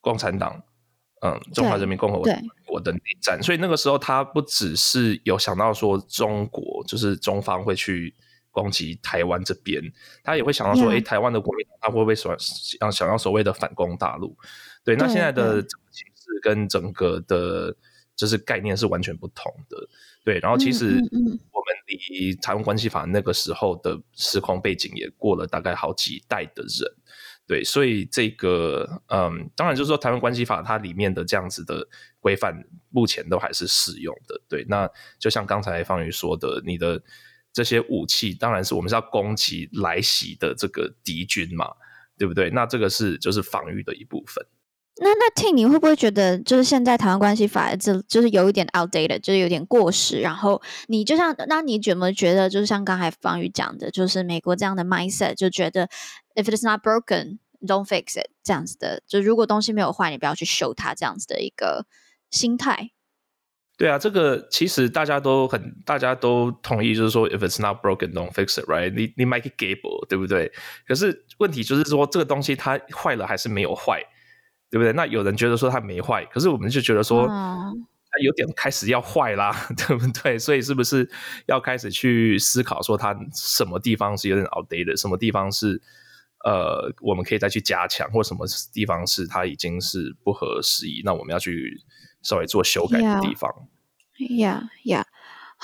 [0.00, 0.62] 共产党。
[1.24, 2.22] 嗯，中华人民共和
[2.66, 8.14] 国的内战，所以那个时候他不只是有想到说中国就是中方会去
[8.50, 9.82] 攻击台湾这边，
[10.22, 14.36] 他也会想到说，哎、欸，台湾的国民党他会不会想想想要所谓的反攻大陆？
[14.84, 17.74] 对，那现在的整个形势跟整个的，
[18.14, 19.88] 就是概念是完全不同的。
[20.26, 26.94] 对，然后其实我们离台湾关系法那个时候的时空背景也过了大概好几代的人。
[27.46, 31.86] 对，所以这个嗯，当然就是说台湾关系法它里面的这样子的
[32.18, 32.54] 规范，
[32.88, 34.40] 目前都还是适用的。
[34.48, 37.02] 对，那就像刚才方宇说的，你的
[37.52, 41.70] 这些武器，当然是我们是要攻击来袭的这个敌军嘛，
[42.16, 42.48] 对不对？
[42.48, 44.44] 那这个是就是防御的一部分。
[44.96, 50.20] 那那 Tin 你会不会觉得就是现在台湾关系法这就是有一点 outdated，就是有点过时？
[50.20, 52.48] 然后你就像那你怎么觉得？
[52.48, 55.88] 就是像刚才方宇讲的，就是美国这样的 mindset，就觉得
[56.36, 61.86] if it's not broken，don't fix it 这样子的，就如果东西没有坏，你不要去修它这样子的一个
[62.30, 62.90] 心态。
[63.76, 68.94] 对啊，这个其实大家都很大家都同意，就是说 if it's not broken，don't fix it，right？
[68.94, 70.52] 你你 make it gable，对不对？
[70.86, 74.00] 可是问题就是说这个东西它坏了还是没有坏？
[74.74, 74.92] 对不对？
[74.92, 80.36] 那有人觉得说它没坏，可是我们就觉得说它有点开始要坏啦，嗯、 对不对？
[80.36, 81.08] 所以是不是
[81.46, 85.80] 要开始去思考说它什么地方是有点 outdated，什么地方是
[86.44, 91.80] 呃我们可以再去加强，或什么地方是它已经是不合时宜，那我们要去
[92.20, 93.48] 稍微做修改的地方。
[94.18, 95.04] Yeah, yeah.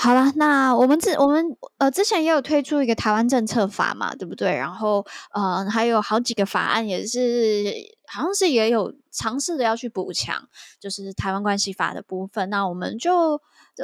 [0.02, 1.44] 好了，那我们之我们
[1.76, 4.50] 呃之前也有推出一个台湾政策法嘛，对不对？
[4.56, 7.64] 然后呃还有好几个法案也是，
[8.06, 10.48] 好像是也有尝试的要去补强，
[10.80, 12.48] 就是台湾关系法的部分。
[12.48, 13.38] 那我们就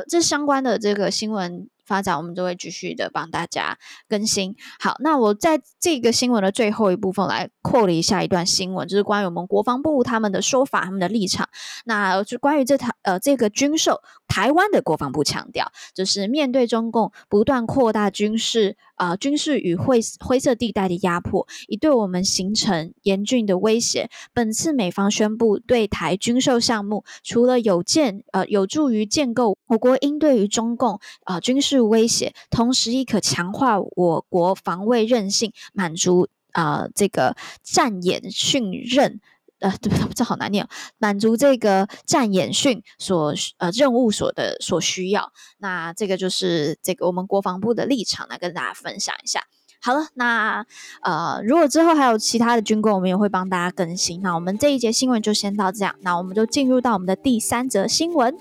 [0.09, 1.69] 这相关的这个新闻。
[1.87, 4.57] 发展，我们都会继续的帮大家更新。
[4.81, 11.49] 好，那我在这个新闻的最后一部分来扩了一下一段新闻，就是关于我们国防部他们的说法、他们的立场。
[11.85, 24.11] 那就关于这台呃这个军售，台湾的国防部强调，就是面对中共不断扩大军事、呃、军事与灰灰色地带的压迫，已对我们形成严峻的威胁。
[24.35, 31.77] 本次美方宣布对台军售项目，除了有建呃有助于建构我国应对于中共啊、呃、军事。
[31.87, 39.21] 威胁，同时亦可强化我国防卫韧性，满足啊、呃、这个战演训任
[39.61, 40.09] 呃，对不对？
[40.15, 40.67] 这好难念，
[40.99, 45.33] 满足这个战演训所呃任务所的所需要。
[45.59, 49.43] 那这个就是这个我们国防部的立场来跟大家分享一下。
[49.83, 50.65] 好了，那
[51.03, 54.21] 呃，如果之后还有其他的军购，我们也会帮大家更新。
[54.23, 58.35] 那我们这一节新闻就先到这样，那我们就进入到我们的第三则新闻。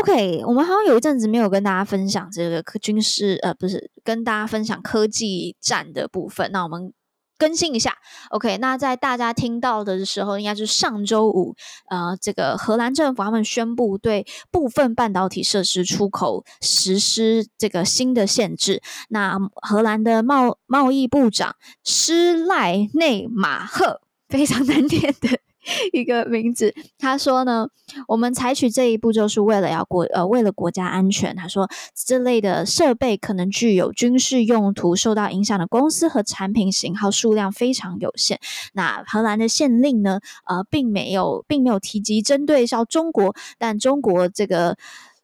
[0.00, 6.50] OK，我们好像有一阵子没有跟大家分享这个科军事，呃，不是跟大家分享科技战的部分。
[6.52, 6.94] 那我们
[7.36, 7.98] 更新一下。
[8.30, 11.54] OK，那在大家听到的时候，应该是上周五，
[11.90, 18.80] 呃，这个荷兰政府他们宣布对部分半导体设施出口实施这个新的限制。
[19.10, 25.40] 那荷兰的贸贸易部长施赖内马赫，非常难念的。
[25.92, 27.68] 一个名字，他说呢，
[28.08, 31.34] 我们采取这一步就是为了要国呃，为了国家安全。
[31.36, 38.40] 他说，这类的设备可能具有军事用途，受到影响的公司和产品型号数量非常有限。
[38.72, 44.76] 那荷兰的限令呢，呃，并没有，并没有提及针对到中国，但中国这个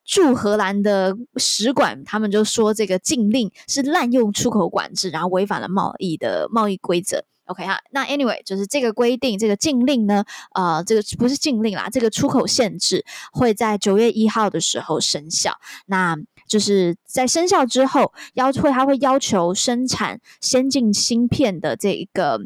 [0.05, 7.25] 驻荷兰的使馆，他们就说这个禁令是滥用出口管制，然后违反了贸易的贸易规则。
[7.47, 15.53] OK 哈，那 Anyway 就是这个规定，这个禁令呢，呃，这个不是禁令啦，这个出口限制会在九月一号的时候生效。
[15.87, 16.17] 那
[16.49, 22.41] 就是在生效之后，要会它会要求生产先进芯片的这一个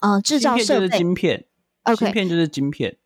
[0.00, 1.44] 呃制造设备，芯片
[1.82, 2.96] ，OK，芯片就是晶片。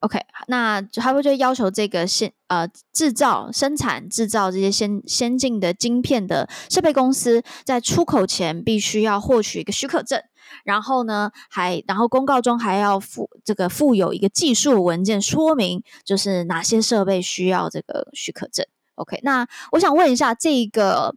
[0.00, 10.22] OK，那还会就要求这个先呃制造、生产、制造这些先先进的晶片的设备公司在出口前必须要获取一个许可证。
[10.64, 18.64] 然后呢，还然后公告中还要附这个附有一个技术文件，说明就是哪些设备需要这个许可证。
[18.94, 21.16] OK，那我想问一下，这个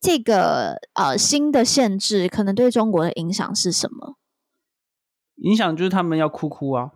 [0.00, 4.16] 这个呃新的限制可能对中国的影响是什么？
[5.36, 6.92] 影响就是他们要哭哭啊，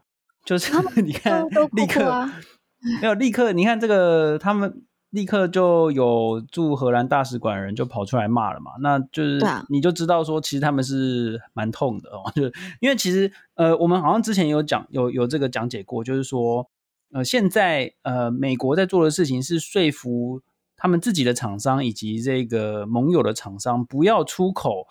[0.50, 2.28] 就是 你看立刻
[3.00, 4.82] 没有立刻，你看这个他们。
[5.10, 16.70] 立刻就有驻荷兰大使馆的人就跑出来骂了嘛，那就是你就知道说，其实他们是蛮痛的哦，就是因为其实呃，我们好像之前有讲有有这个讲解过，就是说
[17.12, 20.42] 呃，现在呃，美国在做的事情是说服
[20.76, 24.86] 他们自己的厂商以及这个盟友的厂商不要出口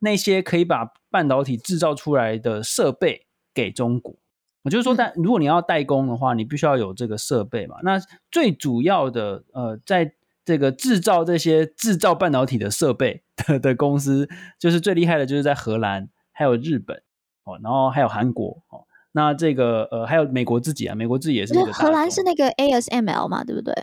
[0.00, 4.14] 那些可以把半导体制造出来的设备给中国。
[4.62, 7.76] 我就是说，但如果你要代工的话，你必须要有这个设备嘛。
[7.82, 7.98] 那
[8.30, 17.02] 最主要的，呃，在这个制造这些制造半导体的设备 的的公司，就是最厉害的，就是在荷兰，还有日本
[17.44, 18.84] 哦，然后还有韩国哦。
[19.12, 21.72] 那这个呃，还有美国自己啊，美国自己也是那个。
[21.72, 23.74] 荷兰是那个 ASML 嘛，对不对？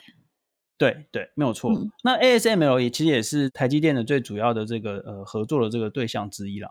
[0.77, 1.71] 对对，没有错。
[1.73, 6.69] 嗯、那 ASML 也其实也是台积电的最主要的这个呃合作的这个对象之一了。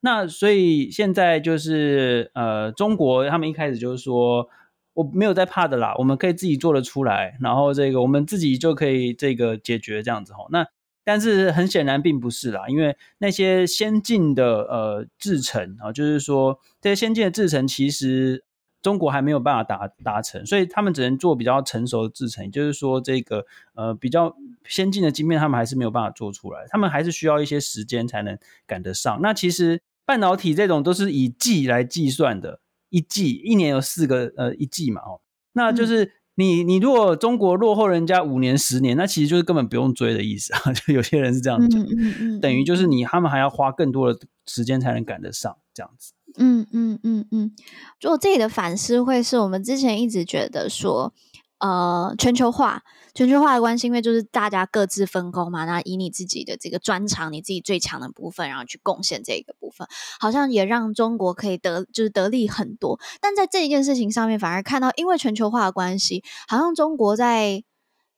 [0.00, 4.48] 那所以现在就是呃，中国他们一开始就是说，
[4.94, 10.46] 我没有在怕的啦，我们可以自己做得出来，然后这个我们自己就可以这个解决这样子吼。
[10.50, 10.66] 那
[11.04, 18.44] 但是很显然并不是啦，因为那些先进的呃制程啊，就是说这些先进的制程其实
[18.82, 23.44] 中国还没有办法达达成，所以他们只能做比较成熟的制程，就是说这个
[23.74, 29.18] 呃比较先进的晶片他们还是没有办法做出来，他们还是需要一些时间才能赶得上。
[29.22, 35.20] 那其实半导体这种都是以季来计算的，一季一年有四个呃一季嘛哦，
[35.52, 36.04] 那就是。
[36.04, 40.70] 嗯你你如果中国落后人家五年十年，那其实就是根本不用追的意思啊！
[40.72, 46.12] 就有些人是这样讲，嗯嗯嗯、等于就是你他们还要花更多的时间才能赶得上这样子。
[46.36, 47.50] 嗯嗯嗯嗯，
[47.98, 51.12] 就我自己的反思会是我们之前一直觉得说，
[51.58, 52.82] 呃，全球化。
[53.14, 59.88] 全球化的关系，因为就是大家各自分工嘛，那以你自己的这个专长，你自己最强的部分，然后去贡献这个部分，
[60.20, 63.00] 好像也让中国可以得就是得利很多。
[63.20, 67.64] 但在这一件事情上面，反而看到因为全球化的关系，好像中国在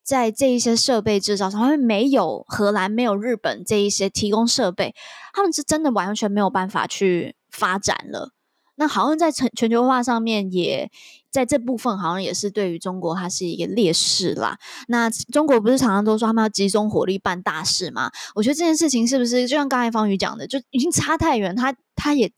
[0.02, 4.94] 在这一些设备制造上，他们没有荷兰、没有日本这一些提供设备，
[5.32, 8.32] 他们是真的完全没有办法去发展了。
[8.80, 10.90] 那好像在全全球化上面也。
[11.32, 14.58] 在这部分好像也是对于中国，它是一个劣势啦。
[14.88, 18.10] 那中国不是常常都说他们要集中火力办大事吗？
[18.34, 22.32] 我觉得这件事情是不是就像刚才方宇讲的，就已经差太远，他他也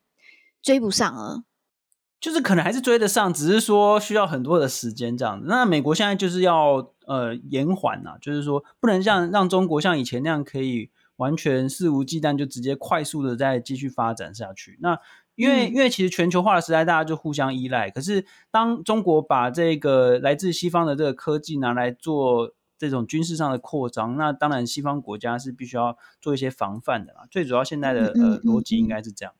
[0.61, 1.45] 追不上了。
[2.21, 5.47] 就是可能还是追得上，只是说需要很多的时间这样子。
[5.49, 14.79] 那美国现在就是要呃延缓呐，就是说不能像让中国像以前那样可以完全肆无忌惮就直接快速的再继续发展下去。
[14.83, 14.99] 那
[15.35, 17.91] 因为，因为其实全球化的时代，大家就互相依赖。
[17.91, 27.23] 可是，当中国把这个来自西方的这个科技拿来做这种军事上的扩张，那当然西方国家是必须要做一些防范的啦。
[27.31, 29.35] 最主要现在的呃逻辑应该是这样。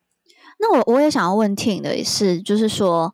[0.59, 3.13] 那我我也想要问 Tim 的是，就是说。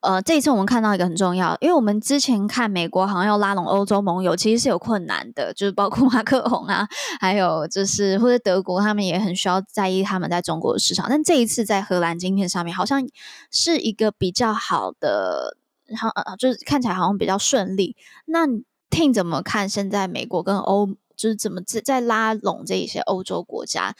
[0.00, 6.88] 呃，这一次我们看到一个很重要，因为我们之前看美国好像要拉拢欧洲盟友，其实是有困难的，就是包括 马克宏啊，
[7.20, 11.06] 还有就是或者德国，他们也很需要在意他们在中国的市场。
[11.10, 13.06] 但这一次在荷兰晶片上面，好像
[13.50, 17.94] 是一个比较好的，然后呃，就是看起来好像比较顺利。
[18.24, 18.46] 那
[18.88, 23.94] Tim 怎么看现在美国跟欧，就是怎么在在拉拢这一些欧洲国家，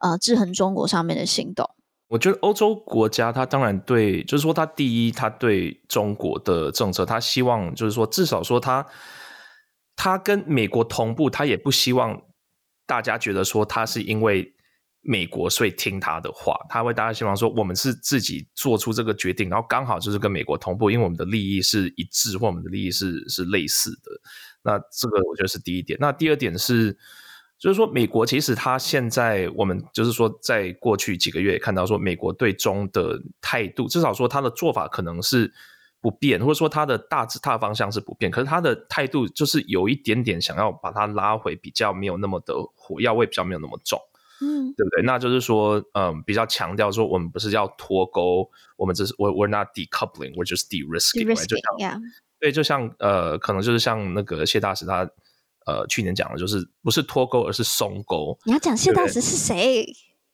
[0.00, 1.70] 呃，制衡中国上面的行动？
[2.08, 8.86] 我觉得欧洲国家，他当然对，就是说，他第一，他对中国的政策，他希望就是说，至少说他，
[9.94, 12.22] 他跟美国同步，他也不希望
[12.86, 14.54] 大家觉得说他是因为
[15.02, 24.10] 美国所以听他的话，他会大家希望说，我们是自己做出这个决定，然后刚好就是跟美国同步，因为我们的利益是一致，或我们的利益是是类似的。
[24.62, 25.98] 那这个我觉得是第一点。
[26.00, 26.96] 那第二点是。
[27.58, 35.52] 就是说，美国其实它现在，我们就是说，在过去几个月也看到说，美国对中的态度，至少说他的做法可能是
[36.00, 44.00] 不变，或者说他的大致大方向是不变，可是他的态度就是有一点点想要把它拉回比较没有那么的火药味，比较没有那么重，
[44.40, 45.02] 嗯，对不对？
[45.02, 52.02] 那就是说，嗯，比较强调说，我们不是要脱钩，我们只是 we're not decoupling，we're just de-risking，就像，
[52.38, 55.10] 对，就像呃，可能就是像那个谢大使他。
[55.68, 58.38] 呃，去年讲的就是不是脱钩，而是松钩。
[58.46, 59.86] 你要讲谢大使是谁？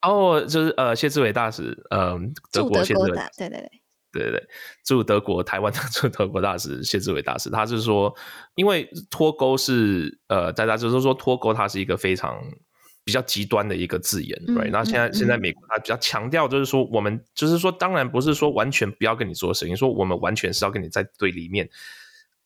[0.02, 2.16] 哦，就是呃，谢志伟大使，呃，
[2.52, 3.70] 德国谢志伟，对对对，
[4.12, 4.46] 对对对，
[4.84, 8.14] 驻德国台湾的 驻德国大使谢志伟大使，他是说，
[8.54, 12.38] 因为脱钩是呃，大家就是说脱钩，它是一个非常
[13.02, 14.70] 比较极端的一个字眼，对、嗯。
[14.70, 14.84] 那、right?
[14.84, 21.68] 现在、嗯、现在美国它比较强调，就是说我们就是说，当然不是说完全不要跟你做生意，说我们完全是要跟你在对立面。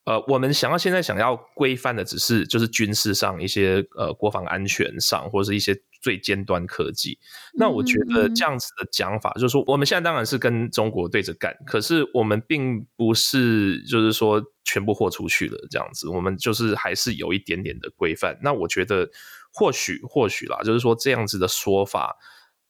[0.09, 7.19] 呃，我们想要现在想要规范的只是就是军事上一些呃国防安全上或者是一些最尖端科技。
[7.53, 18.39] 那我觉得这样子的讲法就是说，我们现在当然是跟中国对着干，可是我们并不是就是说全部豁出去了这样子，我们就是还是有一点点的规范。
[18.43, 19.11] 那我觉得
[19.53, 22.17] 或许或许啦，就是说这样子的说法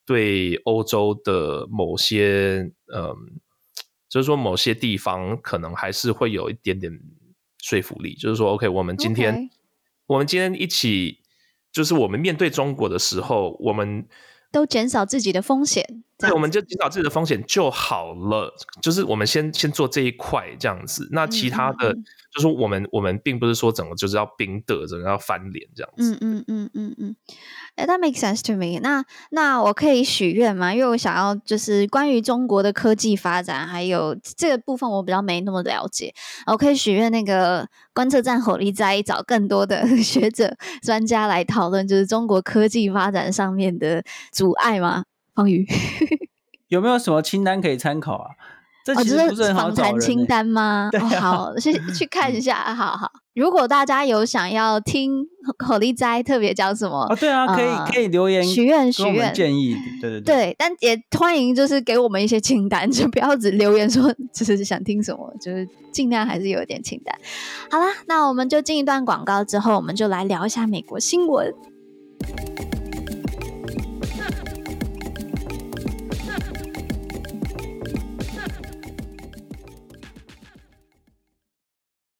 [0.05, 3.15] 对欧洲的某些嗯，
[4.09, 6.91] 就是说某些地方可能还是会有一点点。
[7.61, 9.49] 说服力就是说，OK，我们今天，Okay.
[10.07, 11.19] 我们今天一起，
[11.71, 14.07] 就是我们面对中国的时候，我们
[14.51, 16.03] 都减少自己的风险。
[16.19, 18.53] 对，我们就减少自己的风险就好了。
[18.81, 21.95] 就是我们先先做这一块这样子，那其他的。
[22.31, 26.13] 就是我们，我们并不是说整个就是要冰的，整个要翻脸这样子。
[26.13, 27.15] 嗯嗯嗯嗯嗯，
[27.75, 28.99] 哎、嗯，That makes sense to me 那。
[28.99, 30.71] 那那我可以许愿吗？
[30.71, 36.13] 因为我想要就是关于中国的科技发展，还有这个部分我比较没那么了解。
[36.45, 45.05] 我可以许愿那个观测站火力再找更多的学者专家来讨论，就是中国科技发展上面的阻碍吗？
[45.39, 45.65] 方宇
[46.67, 48.29] 有没有什么清单可以参考啊？
[48.85, 50.89] 这其实不是很好找人、欸、访谈清单吗？
[50.91, 52.73] 对啊、哦， 好，去去看一下。
[52.75, 55.25] 好好，如果大家有想要听
[55.57, 67.15] 口力斋特别讲什么，哦，对啊，可以、呃、可以留言许愿许愿建议，对对对，对，但也欢迎就是给我们一些清单，就不要只留言说就是想听什么，就是尽量还是有一点清单。
[67.71, 71.53] 好啦，那我们就进一段广告之后，我们就来聊一下美国新闻。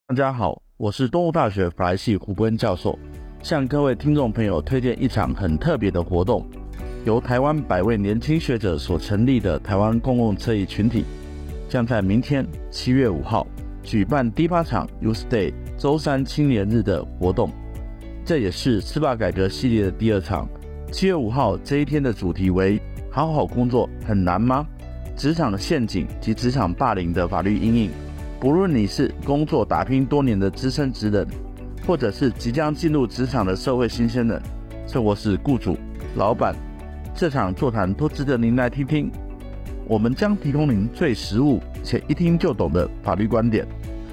[0.09, 2.97] 大家好，我是东吴大学法律系胡博恩教授，
[3.43, 6.43] 向各位听众朋友推荐一场很特别的活动，
[7.05, 11.05] 由台湾百位年轻学者所成立的台湾公共车椅群体，
[11.69, 13.45] 将在明天七月五号
[13.83, 17.51] 举办第八场 Youth Day 周三青年日的活动，
[18.25, 20.49] 这也是司法改革系列的第二场。
[20.91, 22.81] 七月五号这一天的主题为
[23.13, 24.65] “好好工作很难吗？
[25.15, 27.91] 职场的陷阱及职场霸凌的法律因应”。
[28.39, 31.27] 不论你是工作打拼多年的资深职人，
[31.85, 34.41] 或者是即将进入职场的社会新鲜人，
[34.87, 35.77] 甚或是雇主、
[36.15, 36.55] 老板，
[37.13, 39.11] 这场座谈都值得您来听听。
[39.85, 43.67] 我们将提供您最实务且一听就懂的法律观点。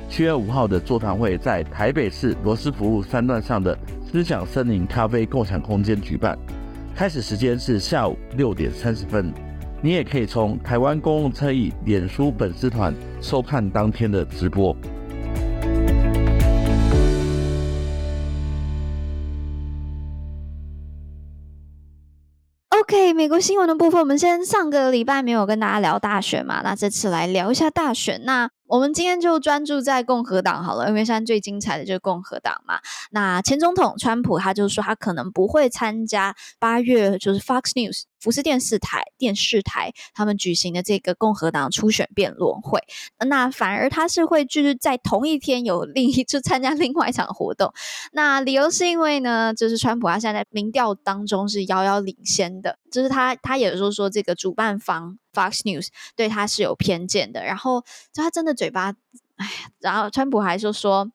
[0.08, 3.78] 七月五号的座谈会在台北市罗斯福路三段上的
[4.10, 6.36] 思想森林咖啡共享空间举办，
[6.96, 9.32] 开始时间是下午六点三十分。
[9.86, 14.76] 你也可以从台湾公共车椅脸书粉丝团收看当天的直播。
[22.70, 28.24] OK，美国新闻的部分，我们先上个礼拜没有跟大家聊大选嘛，那这次来聊一下大选。
[28.24, 32.80] 那我们今天就专注在共和党好了，因为现在最精彩的就是共和党嘛。
[33.12, 42.80] 那前总统川普他就说他可能不会参加八月就是 Fox News 福斯电视台电视台他们举行的这个共和党初选辩论会，
[43.24, 47.72] 那反而他是会就是在同一天有另一就参加另外一场活动。
[48.10, 55.20] 那理由是因为呢，就是川普他现在民调当中是遥遥领先的，就是他他也就是说这个主办方。
[55.36, 58.94] Fox News 对他是有偏见的，然后就他真的嘴巴，
[59.36, 61.10] 哎呀，然后川普还说说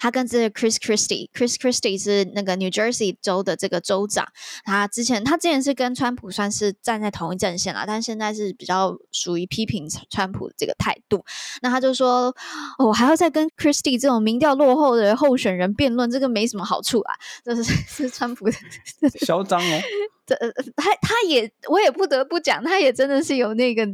[0.00, 4.26] 他跟这个 Chris Christie，Chris Christie 是那个 New Jersey 州的这个州长，
[4.64, 11.24] 他之前他之前是跟川普算是站在同一阵线啦，但现在是比较属于批评川普的这个态度。
[11.60, 12.34] 那他就说，
[12.78, 17.14] 我、哦、还要再跟 Christie 这种民调落后的候选人辩论，这个没什么好处啊，
[17.44, 18.52] 这是是川普的
[19.20, 19.80] 嚣张哦。
[20.24, 20.36] 这
[20.76, 23.84] 他他也我也不得不讲，他也真的是有那个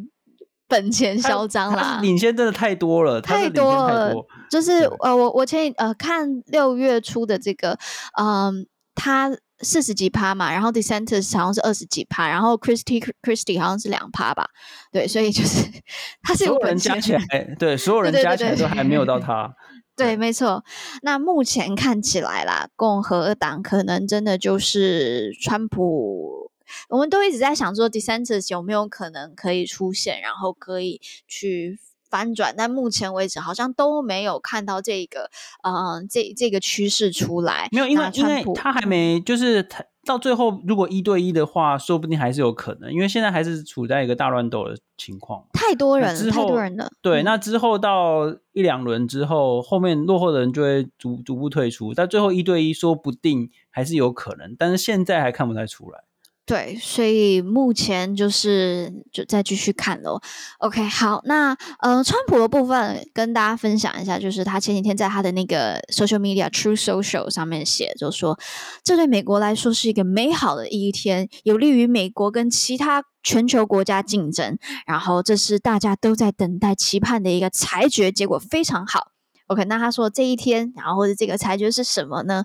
[0.68, 4.14] 本钱嚣张啦，领先真的太多了，太多了。
[4.50, 7.78] 就是呃，我我前呃看六月初的这个，
[8.18, 8.52] 嗯、呃，
[8.94, 14.46] 他四十几趴嘛，然后 DeSantis 好像是二十几趴，然后 Christie Christie 好像是两趴吧，
[14.92, 15.64] 对，所以就是
[16.22, 19.52] 他是有本钱，所有人加起来， 对，所有人加起来都还没有到他。
[19.96, 20.62] 对，没错。
[21.02, 26.47] 那目前看起来啦，共和党可能真的就是川普。
[26.88, 32.54] 我们都一直在想说，DeSantis 有没有可能可以出现，然后可以去翻转？
[32.56, 35.30] 但目前为止，好像都没有看到这个，
[35.62, 37.68] 嗯、呃，这这个趋势出来。
[37.72, 39.84] 没有，因为因为他还没就是他。
[40.06, 45.44] 到最后，如果一对一的话，说不定还是有可能，因为现在还是处在一个大乱斗的情况。
[45.52, 46.90] 太多人了，太多人了。
[47.02, 51.92] 对，嗯、那之后到一两轮之后，后面落后的人就会逐逐步退出。
[51.92, 56.04] 但最后一对一，说不定还是有可能，但是现在还看不太出来。
[56.48, 60.18] 对，所以目前就是就再继续看喽。
[60.60, 68.38] OK，好，那呃，川普的部分跟大家分享一下，就是他前几天在他的那个 social media True Social 上面写，就说
[68.82, 74.56] 这对美国来说是一个美好的一天，有利于美国跟其他全球国家竞争。
[74.86, 79.12] 然后这是大家都在等待期盼的一个裁决，结果非常好。
[79.48, 82.44] OK，那他说这一天，然后或者这个裁决是什么呢？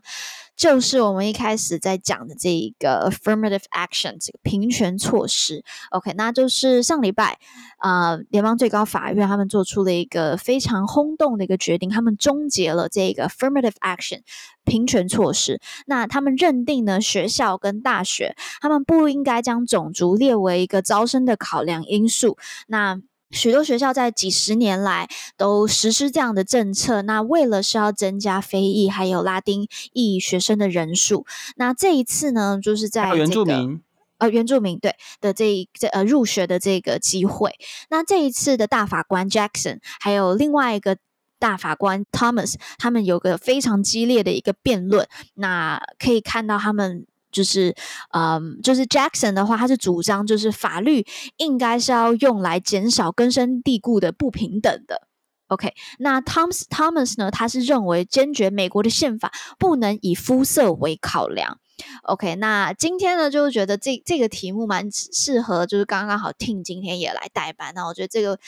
[0.56, 5.64] 就是我们一开始在讲的这一个 affirmative action 这个平权措施。
[5.92, 7.40] OK，那就是上礼拜
[7.78, 14.22] 啊、呃，联邦最高法院他们做出了一个非常轰动的一个决定，他们终结了这个 affirmative action
[14.64, 15.60] 平权措施。
[15.88, 22.38] 那他们认定呢，学校跟大学他们不应该将种族列为一个招生的考量因素。
[22.68, 23.02] 那
[23.34, 31.26] 许多学校在几十年来都实施这样的政策，那为了是要增加非裔还有拉丁裔学生的人数。
[31.58, 33.82] 那这一次呢，就是在、这个、原住民
[34.20, 37.52] 呃原住民对的这一这呃入学的这个机会。
[37.90, 40.98] 那这一次的大法官 Jackson 还有另外一个
[41.40, 45.08] 大法官 Thomas，他们有个非常激烈的一个辩论。
[45.34, 47.06] 那可以看到他们。
[47.34, 47.76] 就是，
[48.14, 51.06] 嗯，就是 Jackson 的话，他是主张就是法律
[51.36, 55.08] 应该是要用来减少根深蒂固的不平等的。
[55.48, 61.60] OK，那 Thomas Thomas 呢，他是认为坚决美国的宪法不能以肤色为考量。
[62.04, 68.40] OK，那今天呢，就是觉得这这个题目蛮适合，就是刚刚好 Ting 今天也来代班，那我觉得这个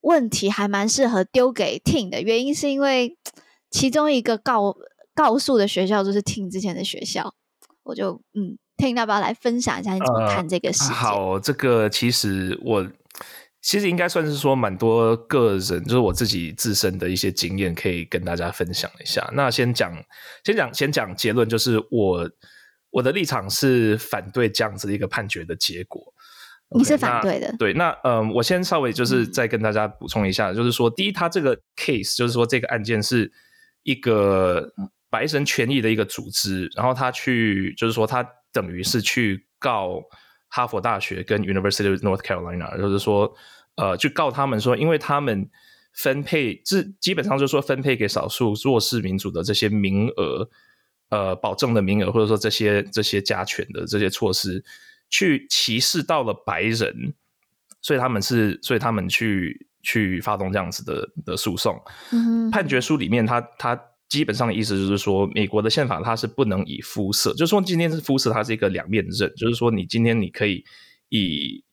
[0.00, 3.16] 问题还蛮适合丢给 Ting 的原因是因为
[3.70, 4.76] 其中一个告
[5.14, 7.34] 告诉的学校就是 Ting 之前的学校。
[7.86, 10.88] 我就嗯，听要不要来分享一下你怎么看这个事情？
[10.88, 12.84] 呃、好，这个其实我
[13.62, 19.28] 其实应该算是说蛮多个人，就是我自己自身的一些经验，可以跟大家分享一下。
[19.34, 19.92] 那先讲，
[20.44, 22.28] 先讲，先讲结论，就是我
[22.90, 26.02] 我的立场是反对这样子的一个判决的结果。
[26.76, 27.54] 你是反对的？
[27.56, 33.30] 对，那嗯、呃，我先稍微就是再跟大家补充一下，嗯、就是说，第一，他这个 case 就是说这个案件是
[33.84, 34.72] 一个。
[35.16, 40.02] 白人权益的一个组织，然后他去，就是说，他等于是去告
[40.50, 43.34] 哈佛大学跟 University of North Carolina，就是说，
[43.76, 45.48] 呃，去告他们说，因为他们
[45.94, 50.46] 分配，这基本上就是说，分配给少数弱势民族的这些名额，
[51.08, 54.62] 呃，保证的名额，或者说这些这些加权的这些措施，
[55.08, 57.14] 去歧视到了白人，
[57.80, 61.82] 所以他们是，所以他们去去发动这样子的的诉讼。
[62.12, 63.82] 嗯，判决书里面他，他他。
[64.08, 70.64] 基本上的意思就是说，美国的宪法它是不能以肤色，就是说今天是肤色，它是一个两面刃，就是说你今天你可以
[71.08, 71.64] 以，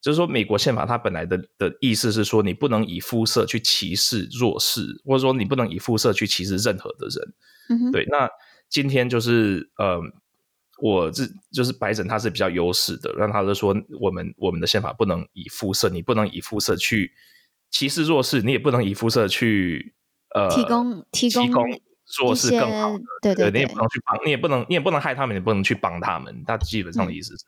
[0.00, 7.34] 就是说美国宪法它本来的的意思是说，你不能以肤色去歧视弱势，或者说你不能以肤色去歧视任何的人。
[7.68, 8.04] 嗯哼，对。
[8.10, 8.28] 那
[8.68, 10.00] 今天就是呃，
[10.82, 17.12] 我这就是白人他是比较优势的，让他就说我们我们的宪法不能以肤色，你不能以肤色去
[17.70, 19.94] 歧视弱势，你也不能以肤色去。
[20.34, 21.64] 呃，提供提供
[22.04, 26.42] 做事更好的，对对，对，你也不能去帮，你也不能，你也不能害他们，你不能去帮他们。
[26.46, 27.44] 那基本上的意思是，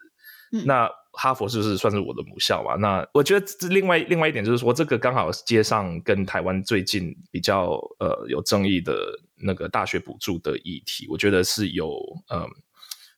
[0.52, 2.74] 嗯、那哈佛是不是算是我的母校嘛？
[2.76, 8.94] 那我觉得这另外另外一点就是说，这个刚好接上跟台湾最近比较呃有争议的
[9.42, 12.48] 那个大学补助的议题，我觉得是有嗯、呃、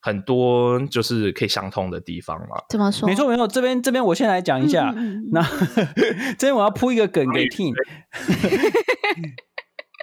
[0.01, 2.57] 很多就是可以相通的地方嘛。
[2.69, 3.09] 怎么说？
[3.09, 5.43] 没错没错，这边这边我先来讲一下，嗯、那
[6.39, 7.75] 这边我要铺一个梗给 Ting。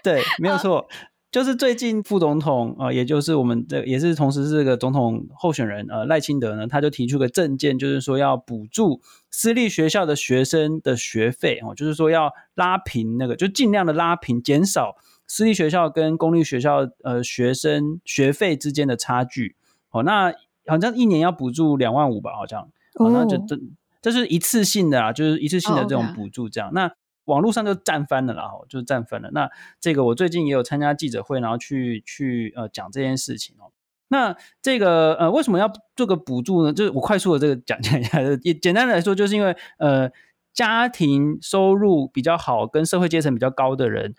[0.04, 0.88] 对，没有错，
[1.32, 14.96] 就是最近副总统啊、呃，也就是我们的，也是同时是这个总统候选人呃赖清德呢，他就提出个政见，就是说要补助私立学校的学生的学费哦，就是说要拉平那个，就尽量的拉平，减少
[15.28, 19.56] 私立学校跟公立学校呃学生学费之间的差距。
[19.92, 20.34] 哦，那
[20.66, 22.62] 好像一年要补助两万五吧，好像，
[22.96, 23.60] 哦，那就这
[24.02, 26.92] 这是一次性的啊，就是一次性的这种补助这样.那。
[27.30, 29.30] 网络上就站翻了啦，哈，就是战翻了。
[29.32, 29.50] 那
[29.80, 33.72] 这个我最近也有参加记者会，然后去去呃讲这件事情哦。
[34.08, 36.74] 那这个呃为什么要做个补助呢？
[36.74, 40.10] 就是我快速的这个讲讲一下，也简单来说，就是因为呃
[40.54, 44.16] 家庭收入比较好跟社会阶层比较高的人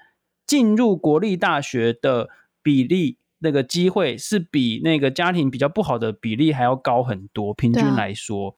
[0.47, 2.31] 进入国立大学的
[2.63, 8.57] 比例，那个机会是比那个家庭比较不好的比例还要高很多，平均来说。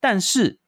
[0.00, 0.60] 但是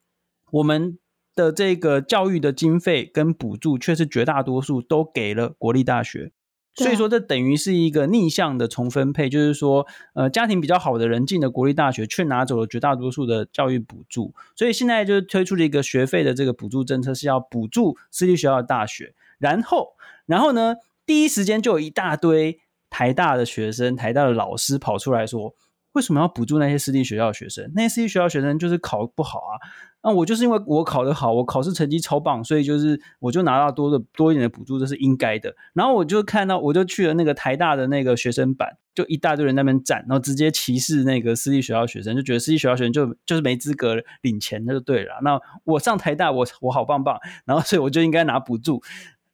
[0.51, 0.99] 我们。
[1.41, 6.33] 的这个教育的经费跟补助，却是绝大多数都给了国立大学，
[6.75, 19.95] 所以说这等于是一个逆向的重分配，就是说，呃，家庭比较好的人进了国立大学，却拿走了绝大多数的教育补助，所以现在就推出了一个学费的这个补助政策，是要补助私立学校的大学，然后，
[20.27, 20.77] 然后呢，
[21.07, 22.61] 第一时间就有一大堆
[22.91, 25.55] 台大的学生、台大的老师跑出来说，
[25.93, 27.71] 为什么要补助那些私立学校的学生？
[27.75, 29.59] 那些私立学校学生就是考不好啊。
[30.03, 35.55] 那我就是因为我考得好，我考试成绩超棒，所以就是我就拿到多的多一点的补助，这是应该的。
[35.75, 45.21] 然后我就看到，我就去了那个台大的那个学生版，就一大堆人在那边站，然后直接歧视那个私立学校学生，就觉得私立学校学生就就是没资格领钱，那就对了。
[45.23, 48.83] 那我上台大，我我好棒棒，然后所以我就应该拿补助，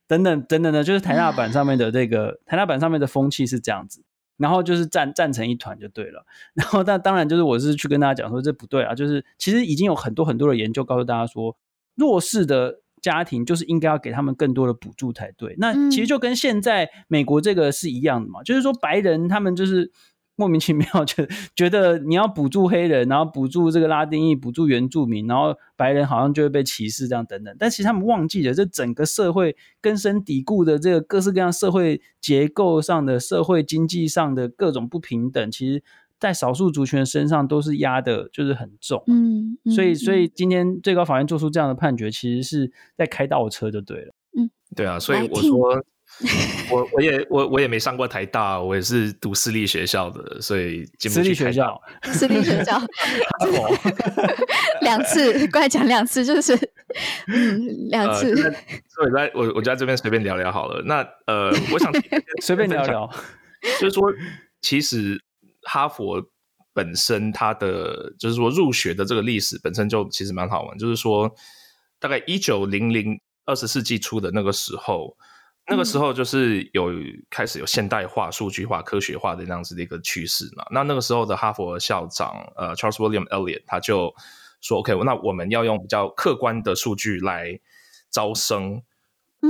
[0.09, 4.03] 等等等等的，就是台大版上面的这个台大版上面的风气是这样子。
[4.37, 6.25] 然后就是站站成一团就对了。
[6.55, 11.57] 然后但当然就是我是去跟大家讲说这不对啊，就是其实已经有很多很多的研究告诉大家说，
[11.95, 15.55] 弱势的家庭就是应该要给他们更多的补助才对。
[15.59, 19.93] 那其实就跟现在美国这个是一样的嘛，就是说白人他们就是。
[20.37, 27.57] 莫名其妙觉觉得你要补助黑人，然后补助这个拉丁裔，补助原住民，然后白人好像就会被歧视这样等等。
[27.59, 35.83] 但其实他们忘记了，这整个社会根深蒂固的这个各式各样社会结构上的社会经济上的各种不平等，其实
[36.21, 39.03] 在少数族群身上都是压的，就是很重。
[39.07, 44.15] 嗯，嗯，所以所以今天最高法院做出这样的判决，其实是在开倒车就对了。
[44.39, 45.83] 嗯，对啊，所以我说。
[46.73, 52.81] 我我也我我也没上过台大，我也是读私立学校的，所以私立学校，私立学校
[54.81, 56.55] 两次，过来讲两次，就是
[57.27, 58.35] 嗯，两次。
[58.43, 58.51] 呃、
[58.89, 60.83] 所以在我我就在这边随便聊聊好了。
[60.87, 61.93] 那呃，我想
[62.41, 63.07] 随便聊聊，
[63.79, 64.11] 就是说，
[64.63, 65.23] 其实
[65.65, 66.25] 哈佛
[66.73, 71.31] 本身它的就是说入学的这个历史本身就其实蛮好玩，就是说
[72.01, 75.15] 大概一九零零二十世纪初的那个时候。
[75.69, 76.93] 那个时候就是有
[77.29, 80.65] 开始有现代化、数据化、科学化的那样子的一个趋势嘛。
[80.71, 84.15] 那那个时候的哈佛校长呃 Charles William Elliot 他就
[84.61, 87.59] 说：“OK，那我们要用比较客观的数据来
[88.11, 88.81] 招生。”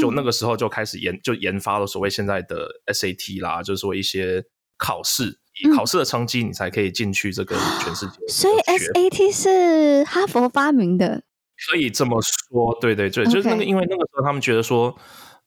[0.00, 4.44] 就那个时候就开始研就研发了所谓现在的 SAT 啦，就是说一些
[4.78, 8.26] 考试，以考试的成绩你才可以进去这个全世界。
[8.26, 11.24] 所以 SAT 是哈佛发明的，
[11.70, 12.76] 可以这么说。
[12.80, 14.96] 对对对，就是那个，因为那个时候他们觉得说。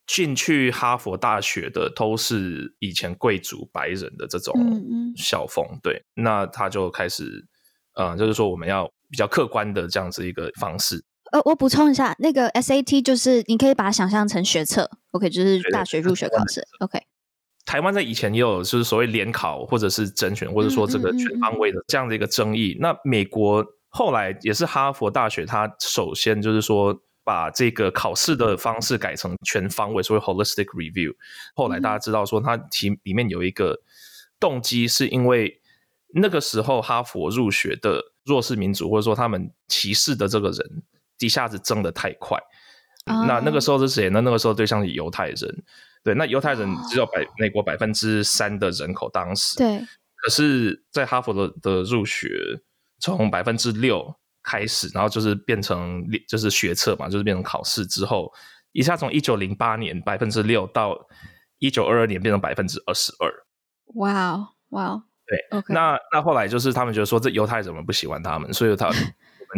[0.10, 4.56] 进去哈佛大学的都是以前贵族白人的这种
[5.16, 7.46] 校风，嗯嗯对，那他就开始，
[7.94, 11.06] 呃，就是说我们要比较客观的这样子一个方式。
[11.32, 17.00] 呃，我补充一下，那个 SAT 就是你可以把它想象成学测，OK，就是大学入学考试，OK。
[17.68, 22.76] 台湾在以前也有就是所谓联考或者是甄选，或者说这个全方位的这样的一个争议。
[22.80, 27.00] 那美国后来也是哈佛大学，它首先就是说。
[27.30, 31.14] 把这个考试的方式改成全方位，所谓 holistic review。
[31.54, 33.80] 后来大家知道说，它其里面有一个
[34.40, 35.62] 动机，是因为
[36.16, 40.82] 那个时候哈佛入学的弱势民族，或者说他们歧视的这个人，
[41.20, 42.36] 一下子增的太快。
[43.06, 43.28] Oh.
[43.28, 44.22] 那那个时候是谁呢？
[44.22, 45.64] 那个时候对象是犹太人。
[46.04, 49.78] 对，那犹太人只有百美国百分之三的人口，当时对。
[50.16, 52.60] 可是，在哈佛的的入学
[53.00, 54.16] 从百分之六。
[54.50, 58.32] 开始，然后就是变成就是学测嘛，就是变成考试之后，
[58.72, 60.98] 一下从一九零八年百分之六到
[61.60, 63.32] 一九二二年变成百分之二十二。
[63.96, 65.74] 哇哦，哇哦，对，Okay.
[65.74, 68.90] 那那后来就是他们觉得说这犹太人们不喜欢他们，所以他。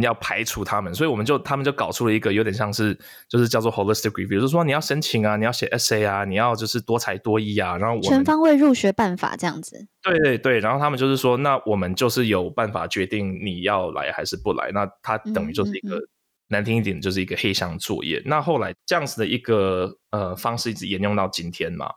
[0.02, 9.86] 要排除他们，所以我们就他们就搞出了一个有点像是就是叫做 holistic review，就是说你要申请啊，你要写 essay 啊，你要就是多才多艺啊，然后全方位入学办法这样子。
[10.02, 16.08] 对对对，然后他们就是说，那我们就是有办法决定你要来还是不来，那它等于就是一个、嗯嗯嗯、
[16.48, 18.22] 难听一点就是一个黑箱作业。
[18.26, 21.92] 那后来这样子的一个呃方式一直沿用到今天嘛，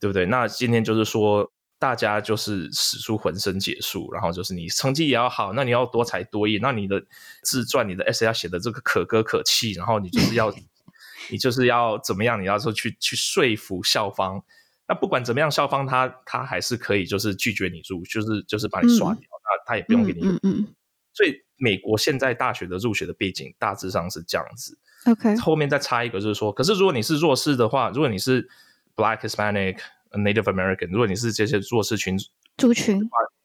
[0.00, 0.26] 对不对？
[0.26, 1.48] 那今天就是说。
[1.78, 7.04] 大家就是使出浑身解数，然后就是你成绩也要好，那你要多才多艺，那你的
[7.42, 10.50] 自传、你的 essay 要写的这个可歌可泣，然后你就是要，
[11.30, 12.40] 你就是要怎么样？
[12.40, 14.42] 你要说去去说服校方，
[14.88, 20.20] 那不管怎么样，校方他他还是可以就是拒绝你入，就是就是把你刷掉，嗯、那他也不用给你。
[20.22, 20.74] 嗯，嗯，嗯。
[21.12, 24.78] 所以美国现在大学的入学的背景大致上是这样子。
[25.04, 28.48] OK，后面再插一个就是说，可是如果你是弱势的话，如果你是
[28.94, 29.76] Black Hispanic。
[30.18, 32.18] Native American，如果你是这些弱势群
[32.56, 33.00] 族群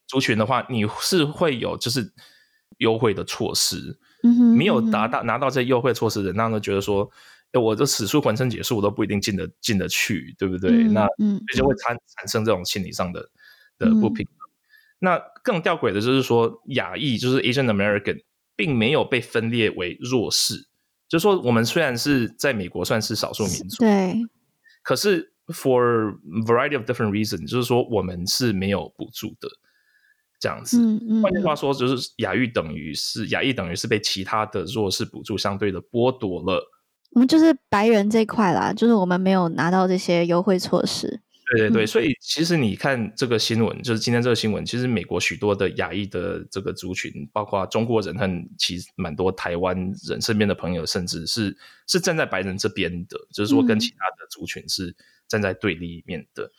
[0.07, 2.11] 族群的话，你是会有就是
[2.77, 3.99] 优惠的措施。
[4.23, 7.09] 嗯哼，没有达到拿到这些优惠措施的人，那都觉得说，
[7.53, 10.69] 哎，我这使出浑身解数，我都不一定进得进得去，对不对？
[10.69, 13.29] 嗯、那嗯，就会产产生这种心理上的
[13.79, 14.49] 的不平衡。
[14.49, 14.53] 嗯、
[14.99, 18.21] 那更吊诡的就是说，亚裔就是 Asian American，
[18.55, 20.67] 并没有被分裂为弱势。
[21.09, 24.15] 就是说，我们虽然是在美国算是少数民族，对，
[24.83, 25.30] 可是。
[25.51, 29.49] For variety of different reasons，就是说我们是没有补助的，
[30.39, 30.79] 这样子。
[30.79, 31.21] 嗯嗯。
[31.21, 36.67] 换句话说，就是亚裔等于是亚裔等于是被其他的弱势补助相对的剥夺了。
[37.11, 41.21] 我们就是白人这一块啦，就是我们没有拿到这些优惠措施。
[41.51, 49.75] 对对对，嗯、所以其实你看这个新闻，就是今天这个新闻，其实美国许多的亚裔的这个族群，包括中国人和其实蛮多台湾
[50.07, 51.53] 人身边的朋友，甚至是
[51.87, 54.95] 是站在白人这边的，就是说跟其他的族群是。
[55.31, 56.51] 站在对立面的，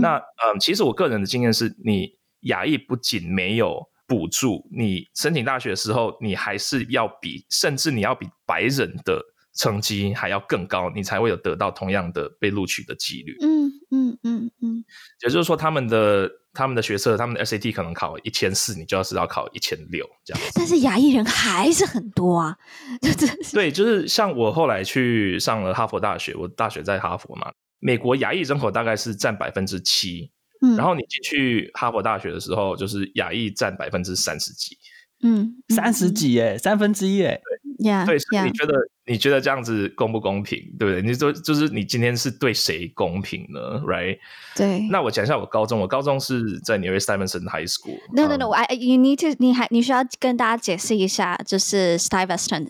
[0.00, 2.12] 那嗯，其实我个人的经验是，你
[2.42, 9.20] 亚裔不仅没有补助，你申请大学的时候，你还是要比，甚至你要比白人的
[9.54, 13.36] 成绩还要更高，你才会有得到同样的被录取的几率。
[13.40, 14.84] 嗯嗯嗯嗯，
[15.22, 20.42] 也就是说，他们的他们的学测，他们的 SAT 可能考一千四，你就要是要考一千六这样。
[20.54, 22.56] 但是亚裔人还是很多啊，
[23.52, 30.30] 对，就是像我后来去上了哈佛大学，我大学在哈佛嘛，美国亚裔人口大概是占百分之七，
[30.62, 34.78] 嗯，然后你进去哈佛大学的时候，就是亚裔占百分之三十几，
[35.22, 37.40] 嗯，三十几耶，三分之一哎。
[37.82, 38.74] Yeah, 对，所以你觉得.
[39.06, 40.58] 你觉得这样子公不公平？
[40.78, 41.02] 对不对？
[41.02, 44.18] 你说就是你今天是对谁公平呢？Right？
[44.54, 44.86] 对。
[44.88, 47.98] 那我讲一下我高中，我高中是在纽约 Stuyvesant High School。
[48.12, 48.50] No, no, no.
[48.50, 49.34] I, you need to.
[49.40, 52.68] 你还你需要跟大家解释一下，就是 Stuyvesant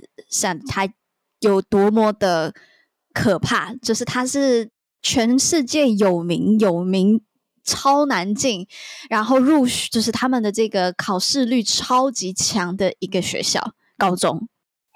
[0.68, 0.88] 它
[1.40, 2.54] 有多么的
[3.12, 4.70] 可怕，就是它是
[5.02, 7.22] 全世界有名有名
[7.64, 8.66] 超难进，
[9.08, 14.48] 然后入就是他们的这个考试率超级强的一个学校，高中。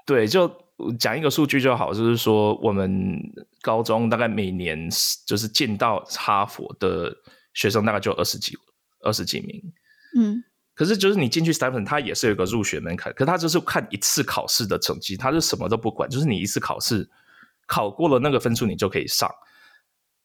[0.06, 0.50] 对，就
[0.98, 3.18] 讲一个数据就好，就是说我们
[3.62, 4.88] 高中大概每年
[5.26, 7.14] 就是进到哈佛的
[7.54, 8.56] 学生大概就二十几
[9.02, 9.62] 二十几名，
[10.18, 10.42] 嗯，
[10.74, 17.08] 可是就是你进去 Stuyvesant，它也是有一个入学门槛，可是它就是看一次考试的成绩，它是什么都不管，就是你一次考试
[17.66, 19.30] 考过了那个分数，你就可以上，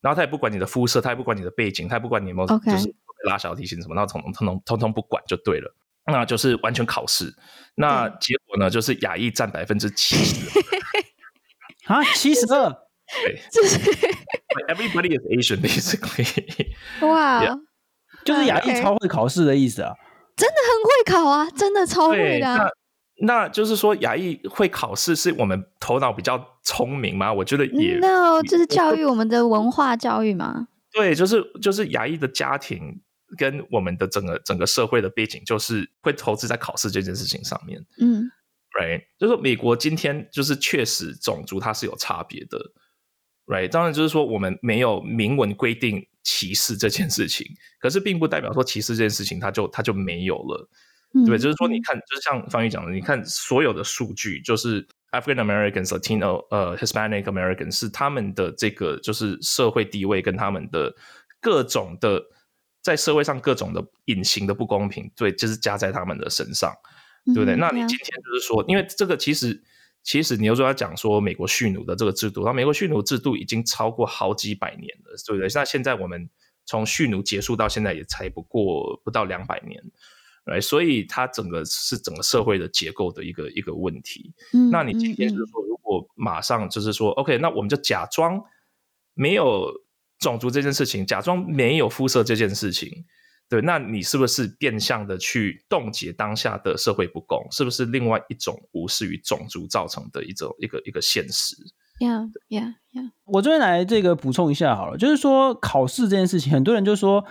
[0.01, 2.93] 然后他也不管你的肤色，他也不管你的背景，他也不管你有没有就是
[3.25, 5.75] 拉小提琴什么，然后统统统统统统不管就对了。
[6.05, 7.31] 那就是完全考试，
[7.75, 8.67] 那结果呢？
[8.67, 10.49] 就是雅裔占百分之七十，
[11.85, 12.67] 啊，七十二，
[13.23, 13.77] 对，就是
[14.69, 16.71] everybody is Asian basically，
[17.07, 17.45] 哇
[18.25, 19.93] 就是雅裔超会考试的意思啊，
[20.35, 22.67] 真的很会考啊，真的超会的、啊。
[23.21, 27.33] 那那就是说牙医会考试，是我们头脑比较聪明吗？
[27.33, 30.67] 我觉得也，no，就是教育我们的文化教育嘛。
[30.91, 33.01] 对，就是就是牙医的家庭。
[33.37, 37.79] 跟我们的整个整个社会的背景，就是会投资在考试这件事情上面。
[38.01, 38.23] 嗯
[38.75, 42.57] ，right，就是说美国今天就是确实种族它是有差别的
[43.45, 43.69] ，right。
[43.69, 47.45] 当然就是说我们没有明文规定歧视这件事情，
[47.79, 50.67] 可是并不代表说歧视这件事情它就它就没有了，
[51.13, 60.95] 嗯、对，就是说你看，就是像方宇讲的，你看所有的数据，就是 African Americans、Latino、呃 Hispanic Americans 是他们的这个就是社会地位跟他们的
[61.39, 62.23] 各种的。
[62.81, 66.73] 在社会上各种的隐形的不公平，对，就是加在他们的身上，
[67.25, 67.53] 对不对？
[67.55, 69.61] 嗯、那你今天就是说，因为这个其实，
[70.01, 75.49] 其实你又说要讲说美国蓄奴的这个制度，那美国蓄奴制度已经超过好几百年了，对不对？
[75.53, 76.29] 那现在我们
[76.65, 79.83] 从蓄奴结束到现在也才不过不到两百年，
[80.49, 84.33] 对，所以它整个是整个社会的结构的一个一个问题。
[84.53, 88.41] 嗯、那你今天就是说，如果马上就是说、嗯、，OK，那我们就假装
[89.13, 89.71] 没有。
[90.19, 93.05] 种族这件事情，假装没有肤色这件事情，
[93.47, 97.47] 对，那你是不是变相的去冻结当下的社会不公？
[97.51, 101.55] 是不是另外一种无视于种族造成的一种一个一个现实
[102.01, 103.11] ？Yeah, yeah, yeah。
[103.23, 107.23] 我这边来这个补充一下好了，就是说考试这件事情，很多人就说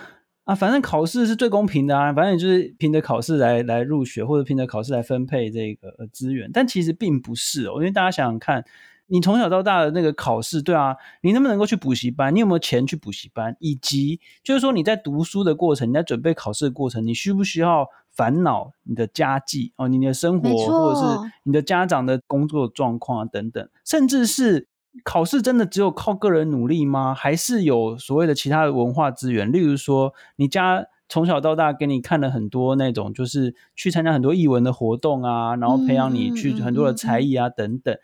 [0.48, 8.64] 啊，反正考试是最公平的啊，反正就是凭着考试来来入学，或者凭着考试来分配这个资源，但其实并不是哦，因为大家想想看。
[9.10, 12.34] 你从小到大的那个考试，对啊，你能不能够去补习班？
[12.34, 13.56] 你有没有钱去补习班？
[13.58, 24.68] 以及就是说你在读书的过程，你在准备考试的过程，你需不需要烦恼你的家计哦，你的生活，或者是你的家长的工作状况啊等等，甚至是
[25.04, 27.14] 考试真的只有靠个人努力吗？
[27.14, 29.50] 还是有所谓的其他的文化资源？
[29.52, 37.96] 例如说，你家从小到大给你看了很多那种，就是去参加很多艺文的活动啊，然后培养你去很多的才艺啊等等。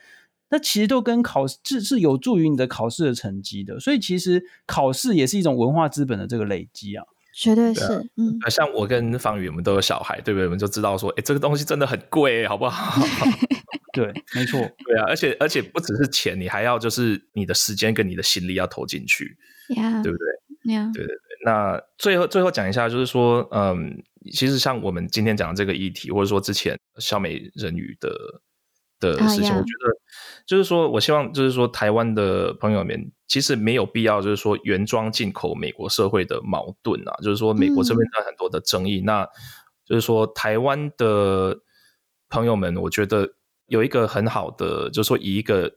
[0.51, 7.05] 那其实都跟考试是是有助于你的考试的成绩的，所以其实考试也是一种文化资本的这个累积啊，
[7.37, 7.83] 绝对是。
[8.17, 10.47] 嗯，像我跟方宇，我们都有小孩，对不对？
[10.47, 13.01] 我们就知道说，哎，这个东西真的很贵，好不好？
[13.93, 19.37] 对，没错，对啊，而且而且不只是钱，你还要就是你的时间跟你的心力要投进去
[19.69, 20.93] ，yeah, 对不对？Yeah.
[20.93, 21.17] 对对对。
[21.45, 28.11] 那最后最后讲一下，就是说，嗯，其实像我们今天讲的这个议题，或者说之前小美人鱼的。
[29.01, 29.59] 的事情，uh.
[29.59, 29.99] 我觉得
[30.47, 39.29] 就是说，我希望就是说，台湾的朋友们其实没有必要就是说原装进口美国社会的矛盾啊，就是说美国这边有很多的争议，嗯、那
[39.85, 41.59] 就是说台湾的
[42.29, 43.35] 朋友们，我觉得
[43.67, 45.73] 有一个很好的，就是说以一个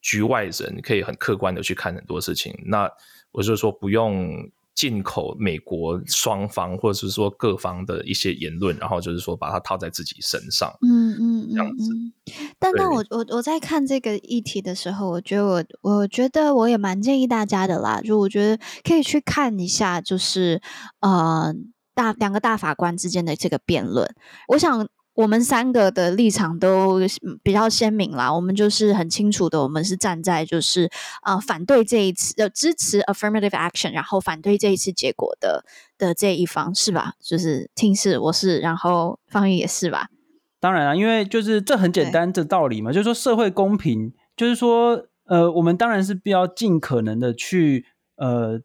[0.00, 2.90] 局外人可以很客观的去看很多事情，那
[3.32, 4.50] 我就是说不用。
[4.78, 11.92] 进口美国双方或者是说各方的一些言论，然后就是说把它套在自己身上，嗯嗯，这样子。
[11.92, 12.12] 嗯、
[12.60, 20.62] 但那我我我在看这个议题的时候，我觉得我我觉得我也蛮建议大家的啦，就我觉得可以去看一下，就是
[21.00, 21.52] 呃
[21.92, 24.08] 大两个大法官之间的这个辩论。
[24.46, 24.88] 我想
[25.18, 27.00] 我们三个的立场都
[27.42, 30.88] 比较鲜明啦，我们就是很清楚的，我们是站在就是
[31.24, 35.64] 呃反对这一次呃支持 affirmative action，然后反对这一次结果的
[35.98, 37.14] 的这一方是吧？
[37.20, 40.06] 就是听是我是，然后方宇也是吧？
[40.60, 48.60] 当然啊，因为就是这很简单的道理嘛，就是说社会公平，就是说呃，我们当然是必要尽可能的去呃。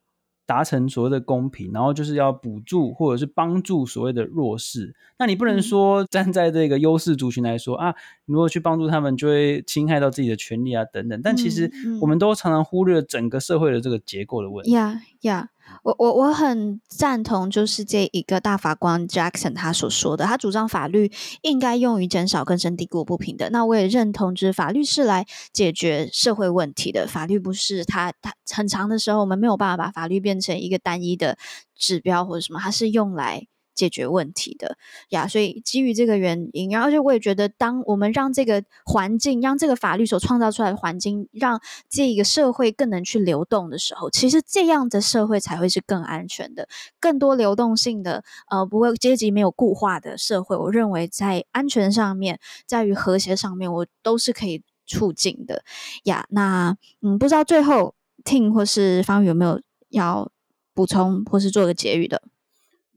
[0.53, 4.93] 达成所谓的公平，然后就是要补助或者是帮助所谓的弱势。
[5.17, 7.95] 那你不能说 站在这个优势族群来说、嗯、啊，
[8.27, 11.19] 如果去帮助他们，就会侵害到自己的权利啊等等。
[11.23, 14.71] 但其实我们都常常忽略整个社会的这个结构的问题。
[14.73, 15.49] 呀呀。
[15.83, 21.11] 我我我很赞同，就是这一个大法官 Jackson 他所说的，他主张法律
[21.41, 23.49] 应该用于减少根深蒂固不平等。
[23.51, 31.37] 那我也认同，就是法律是来解决社会问题的，法律不是它它很长的时候，我们没有办法把法律变成一个单一的
[31.75, 33.47] 指标或者什么，它是用来。
[33.75, 34.77] 解决问题的
[35.09, 41.59] 呀，所以基于这个原因，然后就我也觉得，当我们让这个环境，让这个法律所创造出来的环境，让
[41.89, 46.67] 这个社会更能去流动的时候，其实这样的社会才会是更安全的，
[46.99, 50.55] 更多流动性的，呃，不会阶级没有固化的社会。
[50.55, 55.63] 我认为在安全上面，在于和谐上面，我都是可以促进的
[56.03, 56.25] 呀。
[56.29, 59.59] 那嗯，不知道最后 Ting 或是方宇有没有
[59.89, 60.29] 要
[60.73, 62.21] 补充或是做个结语的？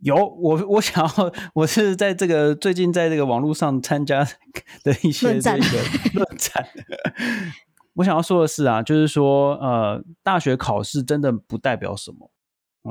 [0.07, 4.25] 有我，我想要，我是在这个最近在这个网络上参加
[4.85, 5.59] 的一些这个
[6.15, 6.65] 论坛。
[7.95, 12.31] 我想要说的是啊，就是说，呃，大学考试真的不代表什么。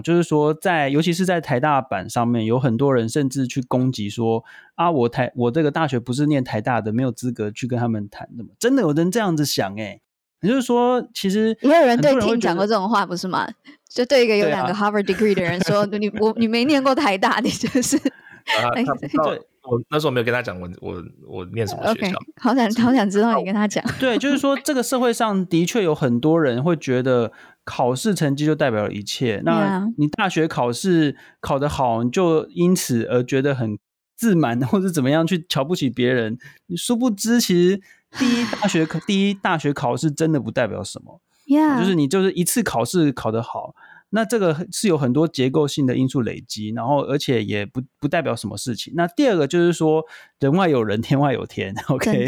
[0.04, 4.44] 就是说在，在尤其是在台大版上面，有很多人甚至去攻击说
[4.74, 8.50] 啊，我台我这个大学不是念台大的，没有资格去跟他们谈的嘛。
[8.60, 10.02] 真的有人这样子想诶、欸，
[10.46, 13.48] 也就是说，其实也有人对 Ting 讲过这种话，不是吗？
[13.90, 17.98] 就对一个有两个 Harvard degree 的人说：“啊、你我你没念过台大，你就是。
[17.98, 19.24] 啊”他不知道，
[19.64, 22.12] 我那时候没有跟他讲我我我念什么学校。
[22.12, 23.84] Okay, 好想好想知道你跟他讲。
[24.00, 27.32] 对，就是说这个社会上的确有很多人会觉得
[27.64, 29.42] 考试成绩就代表了一切。
[29.44, 33.80] 那你大学考试考得好，你就因此而觉得很
[34.16, 36.38] 自满，或者怎么样去瞧不起别人。
[36.68, 37.82] 你殊不知，其实
[38.18, 41.22] 第一大学考 第一大学考试真的不代表什么。
[41.48, 41.78] Yeah.
[41.80, 43.76] 就是你就是一次考试考得好，
[44.10, 48.92] 那这个是有很多结构性的因素累积，然后而且也不不代表什么事情。
[48.96, 50.04] 那第二个就是说，
[50.40, 51.72] 人外有人，天外有天。
[51.90, 52.26] OK，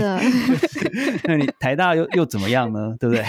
[1.25, 2.95] 那你台大又又怎么样呢？
[2.99, 3.23] 对不对？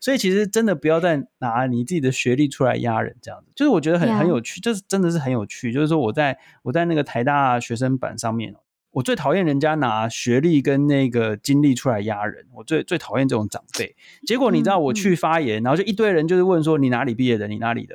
[0.00, 3.50] 所以其实真的不要再拿你自己的学历出来压人，这样子。
[3.56, 5.72] 就是我觉得很很有趣，就是真的是很有趣。
[5.72, 8.54] 就是说我在我在那个台大学生版上面。
[8.96, 13.94] 我最讨厌人家拿学历跟那个经历出来压人，我最最讨厌这种长辈。
[14.26, 17.46] 结果你知道我去发言，然后就一堆人就是问说，你哪里毕业的？
[17.46, 17.94] 你哪里的？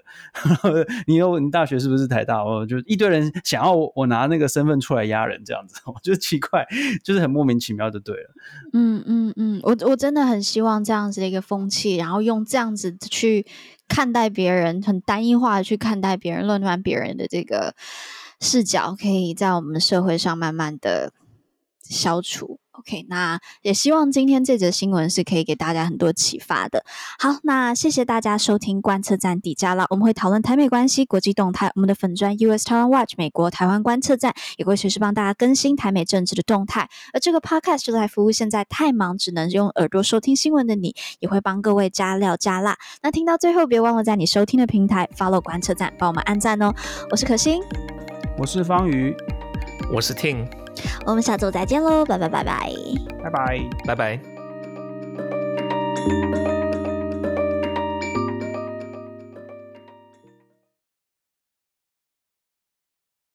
[1.08, 2.46] 你有你大学是不是台大？
[2.46, 6.64] 我就一堆人想要我拿那个身份出来压人，这样子， 我就奇怪，
[7.04, 8.30] 就是很莫名其妙就对了。
[8.74, 13.44] 嗯嗯嗯，我我真的很希望这样子的一个风气，然后用这样子去
[13.88, 17.74] 看待别人，很单一化的去看待别人，论断别人的这个。
[18.42, 21.14] 视角可以在我们社会上慢慢的
[21.82, 22.60] 消除。
[22.72, 26.84] OK，那也希望今天这则新闻是可以给大家很多启发的。
[27.20, 31.72] 好，那谢谢大家收听观测站底加拉，我们会讨论台美关系、国际动态。
[31.76, 36.90] 我们的粉专 US Taiwan Watch 美国台湾观测站也会随时帮大家更新台美政治的动态。
[37.14, 42.78] 而这个 Podcast 就来服务现在太忙只能用耳朵收听新闻的你，也会帮各位加料加辣。
[43.04, 46.74] 那听到最后，别忘了在你收听的平台 Follow 观测站，帮我们按赞哦。
[47.12, 47.62] 我是可心。
[48.38, 49.16] 我是方瑜，
[49.92, 50.48] 我是 Ting，
[51.06, 52.72] 我们下周再见喽，拜拜拜拜，
[53.24, 53.60] 拜拜。
[53.86, 54.20] 拜拜。